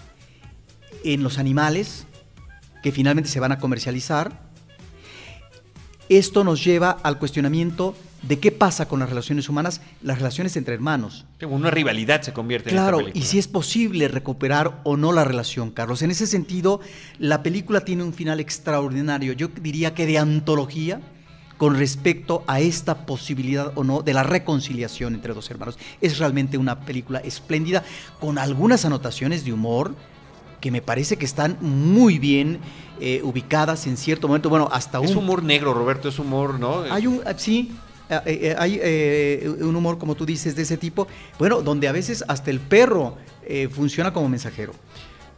en 1.05 1.23
los 1.23 1.39
animales 1.39 2.07
que 2.83 2.93
finalmente 2.93 3.31
se 3.31 3.41
van 3.41 3.53
a 3.53 3.59
comercializar, 3.59 4.47
esto 6.09 6.45
nos 6.45 6.63
lleva 6.63 6.91
al 6.91 7.19
cuestionamiento 7.19 7.97
de 8.27 8.39
qué 8.39 8.53
pasa 8.53 8.89
con 8.89 9.01
las 9.01 9.09
relaciones 9.09 9.49
humanas, 9.49 9.81
las 10.03 10.19
relaciones 10.19 10.57
entre 10.57 10.75
hermanos. 10.75 11.27
Una 11.49 11.71
rivalidad 11.71 12.23
se 12.23 12.33
convierte 12.33 12.71
claro, 12.71 13.01
en 13.01 13.09
esta 13.09 13.19
y 13.19 13.23
si 13.23 13.39
es 13.39 13.49
posible 13.49 14.09
recuperar 14.09 14.81
o 14.85 14.97
no 14.97 15.13
la 15.13 15.25
relación, 15.25 15.71
Carlos. 15.71 16.03
En 16.03 16.11
ese 16.11 16.27
sentido, 16.27 16.81
la 17.19 17.43
película 17.43 17.83
tiene 17.83 18.03
un 18.03 18.13
final 18.13 18.41
extraordinario, 18.41 19.33
yo 19.33 19.49
diría 19.49 19.95
que 19.95 20.07
de 20.07 20.19
antología 20.19 21.01
con 21.57 21.77
respecto 21.77 22.45
a 22.47 22.61
esta 22.61 23.07
posibilidad 23.07 23.73
o 23.77 23.85
no 23.85 24.03
de 24.03 24.13
la 24.13 24.23
reconciliación 24.23 25.15
entre 25.15 25.33
dos 25.33 25.51
hermanos. 25.51 25.79
Es 26.01 26.19
realmente 26.19 26.59
una 26.59 26.81
película 26.81 27.21
espléndida, 27.21 27.83
con 28.21 28.39
algunas 28.39 28.85
anotaciones 28.85 29.45
de 29.45 29.53
humor 29.53 29.95
que 30.61 30.71
me 30.71 30.83
parece 30.83 31.17
que 31.17 31.25
están 31.25 31.57
muy 31.61 32.19
bien 32.19 32.59
eh, 33.01 33.21
ubicadas 33.23 33.87
en 33.87 33.97
cierto 33.97 34.29
momento. 34.29 34.51
Bueno, 34.51 34.69
hasta 34.71 35.01
un. 35.01 35.07
Es 35.07 35.15
humor 35.15 35.43
negro, 35.43 35.73
Roberto, 35.73 36.09
es 36.09 36.19
humor, 36.19 36.59
¿no? 36.59 36.83
Hay 36.91 37.07
un. 37.07 37.23
Sí, 37.37 37.73
hay 38.09 38.81
eh, 38.83 39.49
un 39.61 39.75
humor, 39.75 39.99
como 39.99 40.15
tú 40.15 40.27
dices, 40.27 40.57
de 40.57 40.63
ese 40.63 40.77
tipo, 40.77 41.07
bueno, 41.39 41.63
donde 41.63 41.89
a 41.89 41.93
veces 41.93 42.25
hasta 42.29 42.51
el 42.51 42.61
perro 42.61 43.17
funciona 43.71 44.13
como 44.13 44.29
mensajero. 44.29 44.73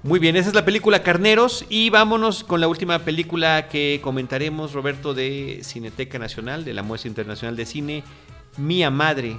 Muy 0.05 0.21
bien, 0.21 0.37
esa 0.37 0.49
es 0.49 0.55
la 0.55 0.65
película 0.65 1.03
Carneros 1.03 1.67
y 1.69 1.91
vámonos 1.91 2.45
con 2.45 2.61
la 2.61 2.69
última 2.69 3.01
película 3.01 3.69
que 3.69 4.01
comentaremos, 4.01 4.73
Roberto, 4.73 5.13
de 5.13 5.61
Cineteca 5.65 6.21
Nacional, 6.21 6.65
de 6.65 6.73
la 6.73 6.85
Muestra 6.85 7.09
Internacional 7.09 7.57
de 7.57 7.67
Cine, 7.67 8.05
Mía 8.57 8.91
Madre, 8.91 9.37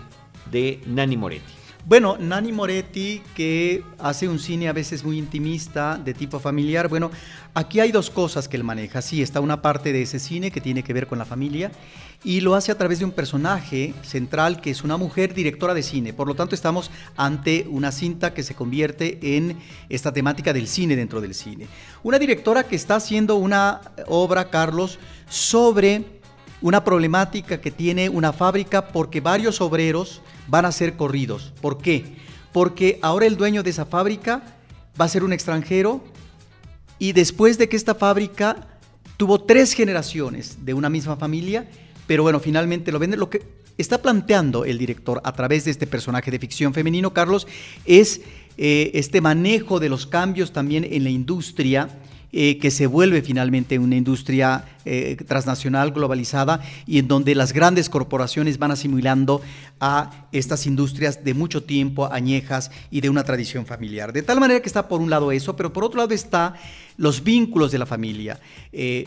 de 0.52 0.82
Nani 0.86 1.16
Moretti. 1.16 1.59
Bueno, 1.86 2.18
Nani 2.20 2.52
Moretti, 2.52 3.22
que 3.34 3.84
hace 3.98 4.28
un 4.28 4.38
cine 4.38 4.70
a 4.70 4.74
veces 4.74 5.04
muy 5.04 5.18
intimista, 5.18 5.98
de 5.98 6.14
tipo 6.14 6.40
familiar. 6.40 6.88
Bueno, 6.88 7.10
aquí 7.56 7.80
hay 7.80 7.92
dos 7.92 8.12
cosas 8.12 8.48
que 8.48 8.58
él 8.58 8.64
maneja. 8.64 9.02
Sí, 9.02 9.24
está 9.24 9.40
una 9.40 9.62
parte 9.62 9.92
de 9.92 10.04
ese 10.04 10.20
cine 10.20 10.52
que 10.52 10.62
tiene 10.62 10.84
que 10.84 10.94
ver 10.94 11.08
con 11.08 11.18
la 11.18 11.26
familia 11.26 11.72
y 12.24 12.42
lo 12.42 12.54
hace 12.54 12.72
a 12.72 12.78
través 12.78 13.00
de 13.00 13.06
un 13.06 13.12
personaje 13.12 13.94
central 14.04 14.62
que 14.62 14.70
es 14.70 14.84
una 14.84 14.98
mujer 14.98 15.34
directora 15.34 15.74
de 15.74 15.82
cine. 15.82 16.14
Por 16.14 16.28
lo 16.28 16.36
tanto, 16.36 16.54
estamos 16.54 16.92
ante 17.16 17.66
una 17.70 17.92
cinta 17.92 18.34
que 18.34 18.44
se 18.44 18.54
convierte 18.56 19.38
en 19.38 19.58
esta 19.88 20.12
temática 20.12 20.54
del 20.54 20.68
cine 20.68 20.96
dentro 20.96 21.22
del 21.22 21.34
cine. 21.34 21.68
Una 22.04 22.20
directora 22.20 22.64
que 22.64 22.76
está 22.76 22.98
haciendo 22.98 23.36
una 23.36 23.82
obra, 24.06 24.50
Carlos, 24.50 25.00
sobre 25.28 26.19
una 26.62 26.84
problemática 26.84 27.62
que 27.62 27.72
tiene 27.72 28.10
una 28.10 28.34
fábrica 28.34 28.88
porque 28.88 29.22
varios 29.22 29.62
obreros 29.62 30.22
van 30.48 30.66
a 30.66 30.72
ser 30.72 30.96
corridos. 30.96 31.54
¿Por 31.62 31.78
qué? 31.78 32.06
Porque 32.52 33.00
ahora 33.02 33.26
el 33.26 33.38
dueño 33.38 33.64
de 33.64 33.70
esa 33.70 33.86
fábrica 33.86 34.44
va 35.00 35.06
a 35.06 35.10
ser 35.10 35.24
un 35.24 35.34
extranjero 35.34 36.04
y 36.98 37.14
después 37.14 37.58
de 37.58 37.70
que 37.70 37.78
esta 37.78 37.96
fábrica 37.96 38.68
tuvo 39.16 39.42
tres 39.42 39.74
generaciones 39.74 40.66
de 40.66 40.74
una 40.74 40.90
misma 40.90 41.16
familia, 41.16 41.70
pero 42.08 42.24
bueno, 42.24 42.40
finalmente 42.40 42.92
lo 42.92 43.00
vende. 43.00 43.18
Lo 43.18 43.30
que 43.30 43.44
está 43.78 44.02
planteando 44.02 44.66
el 44.66 44.78
director 44.78 45.22
a 45.24 45.32
través 45.34 45.66
de 45.66 45.72
este 45.72 45.88
personaje 45.88 46.32
de 46.32 46.40
ficción 46.40 46.74
femenino, 46.74 47.14
Carlos, 47.14 47.48
es 47.86 48.22
eh, 48.58 48.92
este 48.94 49.22
manejo 49.22 49.80
de 49.80 49.88
los 49.88 50.06
cambios 50.06 50.52
también 50.52 50.84
en 50.84 51.04
la 51.04 51.10
industria. 51.10 51.90
Eh, 52.32 52.60
que 52.60 52.70
se 52.70 52.86
vuelve 52.86 53.24
finalmente 53.24 53.80
una 53.80 53.96
industria 53.96 54.64
eh, 54.86 55.18
transnacional 55.28 55.92
globalizada 55.92 56.62
y 56.86 57.00
en 57.00 57.08
donde 57.08 57.34
las 57.34 57.54
grandes 57.54 57.90
corporaciones 57.90 58.60
van 58.60 58.70
asimilando 58.70 59.42
a 59.80 60.28
estas 60.32 60.68
industrias 60.68 61.24
de 61.24 61.34
mucho 61.34 61.64
tiempo, 61.64 62.12
añejas 62.12 62.70
y 62.92 63.02
de 63.02 63.10
una 63.10 63.24
tradición 63.24 63.66
familiar. 63.66 64.14
De 64.14 64.22
tal 64.22 64.40
manera 64.40 64.60
que 64.60 64.70
está 64.70 64.88
por 64.88 65.02
un 65.02 65.10
lado 65.10 65.32
eso, 65.32 65.56
pero 65.56 65.74
por 65.74 65.84
otro 65.84 65.98
lado 65.98 66.14
está 66.14 66.54
los 66.98 67.24
vínculos 67.24 67.72
de 67.72 67.80
la 67.80 67.86
familia 67.88 68.40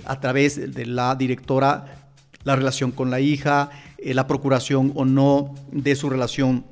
a 0.05 0.21
través 0.21 0.75
de 0.75 0.87
la 0.87 1.15
directora 1.15 2.03
la 2.45 2.57
relación 2.57 2.93
con 2.93 3.11
la 3.11 3.21
hija, 3.21 3.71
eh, 3.99 4.15
la 4.15 4.27
procuración 4.27 4.93
o 4.95 5.05
no 5.05 5.55
de 5.71 5.95
su 5.95 6.11
relación 6.11 6.65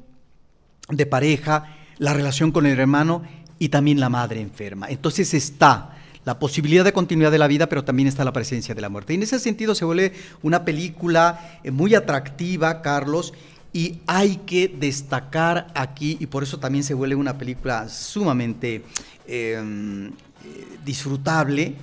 de 0.88 1.06
pareja, 1.06 1.76
la 1.98 2.14
relación 2.14 2.50
con 2.52 2.66
el 2.66 2.78
hermano 2.78 3.22
y 3.58 3.68
también 3.68 4.00
la 4.00 4.08
madre 4.08 4.40
enferma. 4.40 4.88
Entonces 4.88 5.34
está 5.34 5.96
la 6.24 6.38
posibilidad 6.38 6.84
de 6.84 6.92
continuidad 6.92 7.30
de 7.30 7.38
la 7.38 7.46
vida, 7.46 7.68
pero 7.68 7.84
también 7.84 8.08
está 8.08 8.24
la 8.24 8.32
presencia 8.32 8.74
de 8.74 8.80
la 8.80 8.88
muerte. 8.88 9.12
Y 9.12 9.16
en 9.16 9.22
ese 9.22 9.38
sentido 9.38 9.74
se 9.74 9.84
vuelve 9.84 10.12
una 10.42 10.64
película 10.64 11.58
eh, 11.64 11.70
muy 11.70 11.94
atractiva, 11.94 12.82
Carlos, 12.82 13.32
y 13.72 14.00
hay 14.06 14.36
que 14.36 14.68
destacar 14.68 15.68
aquí, 15.74 16.16
y 16.20 16.26
por 16.26 16.42
eso 16.42 16.58
también 16.58 16.84
se 16.84 16.94
vuelve 16.94 17.14
una 17.14 17.38
película 17.38 17.88
sumamente 17.88 18.82
em, 19.26 20.08
eh, 20.08 20.12
disfrutable, 20.84 21.74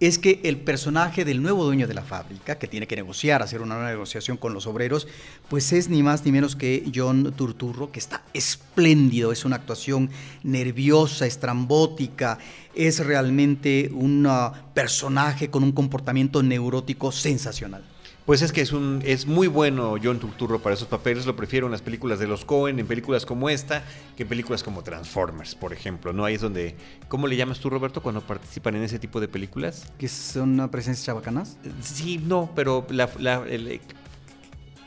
es 0.00 0.18
que 0.18 0.40
el 0.44 0.58
personaje 0.58 1.24
del 1.24 1.42
nuevo 1.42 1.64
dueño 1.64 1.88
de 1.88 1.94
la 1.94 2.02
fábrica, 2.02 2.58
que 2.58 2.68
tiene 2.68 2.86
que 2.86 2.96
negociar, 2.96 3.42
hacer 3.42 3.60
una 3.60 3.74
nueva 3.74 3.90
negociación 3.90 4.36
con 4.36 4.54
los 4.54 4.66
obreros, 4.66 5.08
pues 5.48 5.72
es 5.72 5.88
ni 5.88 6.02
más 6.02 6.24
ni 6.24 6.32
menos 6.32 6.54
que 6.54 6.84
John 6.94 7.32
Turturro, 7.36 7.90
que 7.90 7.98
está 7.98 8.22
espléndido, 8.32 9.32
es 9.32 9.44
una 9.44 9.56
actuación 9.56 10.10
nerviosa, 10.44 11.26
estrambótica, 11.26 12.38
es 12.74 13.04
realmente 13.04 13.90
un 13.92 14.26
ah, 14.28 14.52
personaje 14.72 15.50
con 15.50 15.64
un 15.64 15.72
comportamiento 15.72 16.42
neurótico 16.42 17.10
sensacional. 17.10 17.84
Pues 18.28 18.42
es 18.42 18.52
que 18.52 18.60
es 18.60 18.72
un 18.72 19.00
es 19.06 19.26
muy 19.26 19.46
bueno 19.46 19.94
John 20.04 20.18
Turturro 20.18 20.58
para 20.58 20.74
esos 20.74 20.86
papeles, 20.86 21.24
lo 21.24 21.34
prefiero 21.34 21.64
en 21.64 21.72
las 21.72 21.80
películas 21.80 22.18
de 22.18 22.26
los 22.26 22.44
Cohen, 22.44 22.78
en 22.78 22.86
películas 22.86 23.24
como 23.24 23.48
esta, 23.48 23.82
que 24.18 24.24
en 24.24 24.28
películas 24.28 24.62
como 24.62 24.82
Transformers, 24.82 25.54
por 25.54 25.72
ejemplo, 25.72 26.12
¿no? 26.12 26.26
Ahí 26.26 26.34
es 26.34 26.42
donde 26.42 26.76
¿cómo 27.08 27.26
le 27.26 27.36
llamas 27.36 27.58
tú, 27.58 27.70
Roberto, 27.70 28.02
cuando 28.02 28.20
participan 28.20 28.76
en 28.76 28.82
ese 28.82 28.98
tipo 28.98 29.18
de 29.18 29.28
películas? 29.28 29.90
¿Que 29.96 30.08
son 30.08 30.68
presencias 30.70 31.06
chabacanas? 31.06 31.56
Sí, 31.80 32.18
no, 32.22 32.50
pero 32.54 32.86
la, 32.90 33.08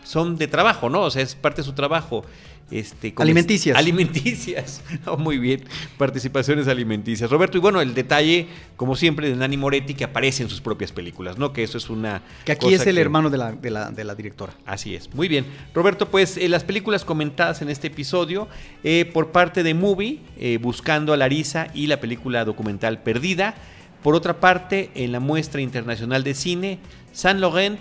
son 0.04 0.38
de 0.38 0.48
trabajo, 0.48 0.92
¿no? 0.92 1.02
O 1.02 1.10
sea, 1.10 1.24
es 1.24 1.34
parte 1.34 1.62
de 1.62 1.66
su 1.66 1.74
trabajo. 1.74 2.24
Este, 2.72 3.14
Alimenticias. 3.18 3.78
alimenticias. 4.16 4.82
Oh, 5.06 5.18
muy 5.18 5.38
bien. 5.38 5.64
Participaciones 5.98 6.68
alimenticias. 6.68 7.30
Roberto, 7.30 7.58
y 7.58 7.62
bueno, 7.62 7.82
el 7.82 7.94
detalle, 7.94 8.48
como 8.78 8.96
siempre, 8.96 9.30
de 9.30 9.36
Nani 9.36 9.58
Moretti, 9.58 9.94
que 9.94 10.04
aparece 10.04 10.44
en 10.44 10.50
sus 10.50 10.62
propias 10.62 10.92
películas, 10.92 11.38
¿no? 11.38 11.52
Que 11.54 11.64
eso 11.64 11.78
es 11.78 11.90
una. 11.90 12.22
Que 12.46 12.54
aquí 12.54 12.66
cosa 12.68 12.76
es 12.78 12.88
el 12.88 12.96
que- 12.96 13.02
hermano 13.02 13.30
de 13.30 13.38
la, 13.38 13.52
de 13.52 13.70
la, 13.72 13.92
de 13.92 14.04
la 14.04 14.16
directora. 14.16 14.54
Así 14.66 14.96
es, 14.96 15.14
muy 15.14 15.28
bien. 15.28 15.46
Roberto, 15.74 16.10
pues 16.10 16.38
eh, 16.38 16.48
las 16.50 16.64
películas 16.64 17.04
comentadas 17.04 17.62
en 17.62 17.70
este 17.70 17.88
episodio 17.88 18.48
eh, 18.84 19.10
por 19.12 19.32
parte 19.32 19.64
de 19.64 19.74
Movie, 19.74 20.20
eh, 20.38 20.58
Buscando 20.62 21.14
a 21.14 21.18
Larisa 21.18 21.68
y 21.74 21.88
la 21.88 22.00
película 22.00 22.46
documental 22.46 23.02
Perdida. 23.04 23.56
Por 24.04 24.16
otra 24.16 24.40
parte, 24.40 24.90
en 24.96 25.12
la 25.12 25.20
muestra 25.20 25.62
internacional 25.62 26.24
de 26.24 26.34
cine, 26.34 26.80
San 27.12 27.40
Laurent, 27.42 27.80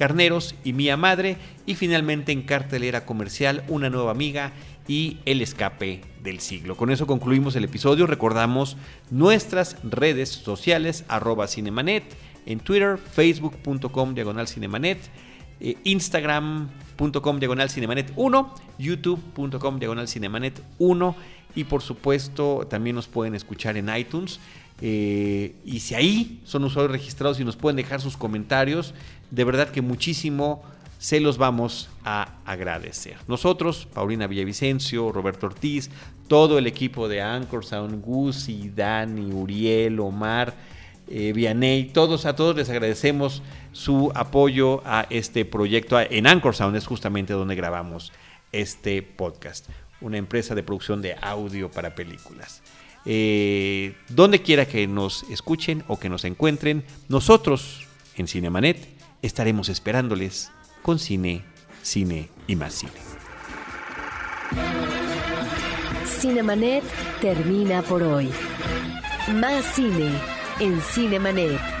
Carneros 0.00 0.54
y 0.64 0.72
Mía 0.72 0.96
Madre. 0.96 1.36
Y 1.66 1.74
finalmente 1.74 2.32
en 2.32 2.40
cartelera 2.40 3.04
comercial, 3.04 3.64
Una 3.68 3.90
nueva 3.90 4.10
amiga 4.10 4.52
y 4.88 5.18
El 5.26 5.42
escape 5.42 6.00
del 6.22 6.40
siglo. 6.40 6.74
Con 6.74 6.90
eso 6.90 7.06
concluimos 7.06 7.54
el 7.54 7.64
episodio. 7.64 8.06
Recordamos 8.06 8.78
nuestras 9.10 9.76
redes 9.84 10.30
sociales, 10.30 11.04
arroba 11.08 11.46
cinemanet, 11.48 12.04
en 12.46 12.60
Twitter, 12.60 12.96
facebook.com 12.96 14.14
diagonal 14.14 14.48
cinemanet 14.48 14.98
eh, 15.60 15.76
instagram.com 15.84 17.38
diagonal 17.38 17.68
cinemanet 17.68 18.10
1, 18.16 18.54
youtube.com 18.78 19.78
diagonal 19.78 20.08
cinemanet 20.08 20.62
1 20.78 21.16
y 21.54 21.64
por 21.64 21.82
supuesto 21.82 22.66
también 22.70 22.96
nos 22.96 23.08
pueden 23.08 23.34
escuchar 23.34 23.76
en 23.76 23.94
iTunes. 23.94 24.40
Eh, 24.80 25.54
y 25.64 25.80
si 25.80 25.94
ahí 25.94 26.40
son 26.44 26.64
usuarios 26.64 26.92
registrados 26.92 27.38
y 27.40 27.44
nos 27.44 27.56
pueden 27.56 27.76
dejar 27.76 28.00
sus 28.00 28.16
comentarios, 28.16 28.94
de 29.30 29.44
verdad 29.44 29.70
que 29.70 29.82
muchísimo 29.82 30.62
se 30.98 31.20
los 31.20 31.38
vamos 31.38 31.88
a 32.04 32.34
agradecer. 32.44 33.16
Nosotros, 33.26 33.88
Paulina 33.92 34.26
Villavicencio, 34.26 35.12
Roberto 35.12 35.46
Ortiz, 35.46 35.90
todo 36.28 36.58
el 36.58 36.66
equipo 36.66 37.08
de 37.08 37.22
Anchor 37.22 37.64
Sound, 37.64 38.02
Gusi, 38.04 38.70
Dani, 38.74 39.32
Uriel, 39.32 39.98
Omar, 39.98 40.54
eh, 41.08 41.32
Vianey, 41.32 41.84
todos, 41.84 42.26
a 42.26 42.36
todos 42.36 42.54
les 42.54 42.68
agradecemos 42.70 43.42
su 43.72 44.12
apoyo 44.14 44.82
a 44.84 45.06
este 45.10 45.44
proyecto. 45.44 45.98
En 45.98 46.26
Anchor 46.26 46.54
Sound 46.54 46.76
es 46.76 46.86
justamente 46.86 47.32
donde 47.32 47.54
grabamos 47.54 48.12
este 48.52 49.02
podcast, 49.02 49.68
una 50.00 50.18
empresa 50.18 50.54
de 50.54 50.62
producción 50.62 51.02
de 51.02 51.16
audio 51.20 51.70
para 51.70 51.94
películas. 51.94 52.62
Eh, 53.06 53.94
donde 54.08 54.42
quiera 54.42 54.66
que 54.66 54.86
nos 54.86 55.22
escuchen 55.30 55.84
o 55.88 55.98
que 55.98 56.08
nos 56.08 56.24
encuentren, 56.24 56.84
nosotros 57.08 57.86
en 58.16 58.28
Cinemanet 58.28 58.76
estaremos 59.22 59.68
esperándoles 59.68 60.50
con 60.82 60.98
cine, 60.98 61.44
cine 61.82 62.28
y 62.46 62.56
más 62.56 62.74
cine. 62.74 62.92
Cinemanet 66.04 66.84
termina 67.20 67.82
por 67.82 68.02
hoy. 68.02 68.30
Más 69.34 69.64
cine 69.74 70.10
en 70.58 70.80
Cinemanet. 70.80 71.79